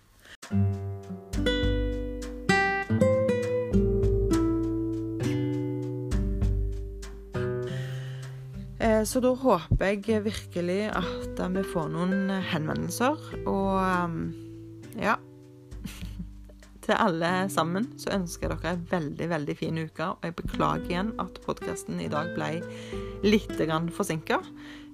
Så 9.09 9.20
da 9.25 9.31
håper 9.40 9.94
jeg 9.94 10.25
virkelig 10.27 10.81
at 10.92 11.40
vi 11.55 11.62
får 11.73 11.87
noen 11.94 12.29
henvendelser. 12.51 13.16
Og 13.49 13.79
eh, 13.81 14.18
ja 15.07 15.16
Til 16.85 16.99
alle 17.01 17.31
sammen 17.49 17.87
så 17.97 18.12
ønsker 18.12 18.51
jeg 18.51 18.61
dere 18.61 18.75
en 18.77 18.87
veldig, 18.90 19.29
veldig 19.31 19.57
fin 19.57 19.81
uke. 19.81 20.11
Og 20.12 20.27
jeg 20.29 20.37
beklager 20.37 20.90
igjen 20.90 21.12
at 21.23 21.40
podkasten 21.47 22.03
i 22.05 22.11
dag 22.12 22.35
ble 22.37 22.59
litt 23.25 23.57
forsinka. 23.97 24.42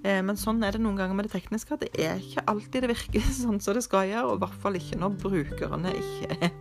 Eh, 0.04 0.20
men 0.22 0.38
sånn 0.38 0.62
er 0.62 0.76
det 0.76 0.84
noen 0.84 1.00
ganger 1.00 1.18
med 1.18 1.26
det 1.26 1.34
tekniske. 1.34 1.80
Det 1.82 1.90
er 1.98 2.22
ikke 2.22 2.46
alltid 2.46 2.86
det 2.86 2.92
virker 2.94 3.26
sånn 3.42 3.58
som 3.58 3.74
det 3.74 3.82
skal 3.88 4.06
gjøre, 4.12 4.28
og 4.28 4.38
i 4.38 4.44
hvert 4.44 4.60
fall 4.62 4.78
ikke 4.78 5.00
når 5.02 5.18
brukerne 5.26 5.96
ikke 5.98 6.38
er 6.46 6.54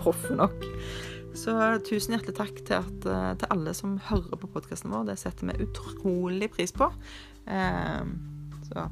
proffe 0.00 0.34
nok. 0.36 0.66
Så 1.34 1.54
tusen 1.82 2.14
hjertelig 2.14 2.36
takk 2.38 2.60
til, 2.62 2.76
at, 2.78 3.06
eh, 3.10 3.32
til 3.40 3.50
alle 3.50 3.74
som 3.74 3.96
hører 3.98 4.38
på 4.38 4.50
podkasten 4.54 4.92
vår. 4.94 5.08
Det 5.08 5.18
setter 5.18 5.50
vi 5.50 5.66
utrolig 5.66 6.50
pris 6.54 6.72
på. 6.72 6.86
Eh, 7.50 8.04
så 8.68 8.86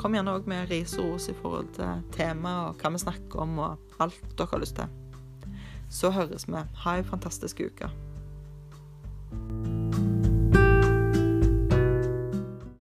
kom 0.00 0.16
gjerne 0.16 0.34
òg 0.34 0.48
med 0.50 0.68
ris 0.70 0.96
og 0.98 1.14
ros 1.14 1.28
i 1.30 1.36
forhold 1.38 1.70
til 1.78 2.02
tema 2.16 2.56
og 2.68 2.82
hva 2.82 2.92
vi 2.94 3.02
snakker 3.04 3.46
om, 3.46 3.58
og 3.58 4.02
alt 4.02 4.36
dere 4.36 4.50
har 4.50 4.64
lyst 4.64 4.76
til. 4.76 4.90
Så 5.88 6.10
høres 6.10 6.48
vi. 6.50 6.66
Ha 6.84 6.98
ei 6.98 7.06
fantastisk 7.06 7.62
uke. 7.62 7.90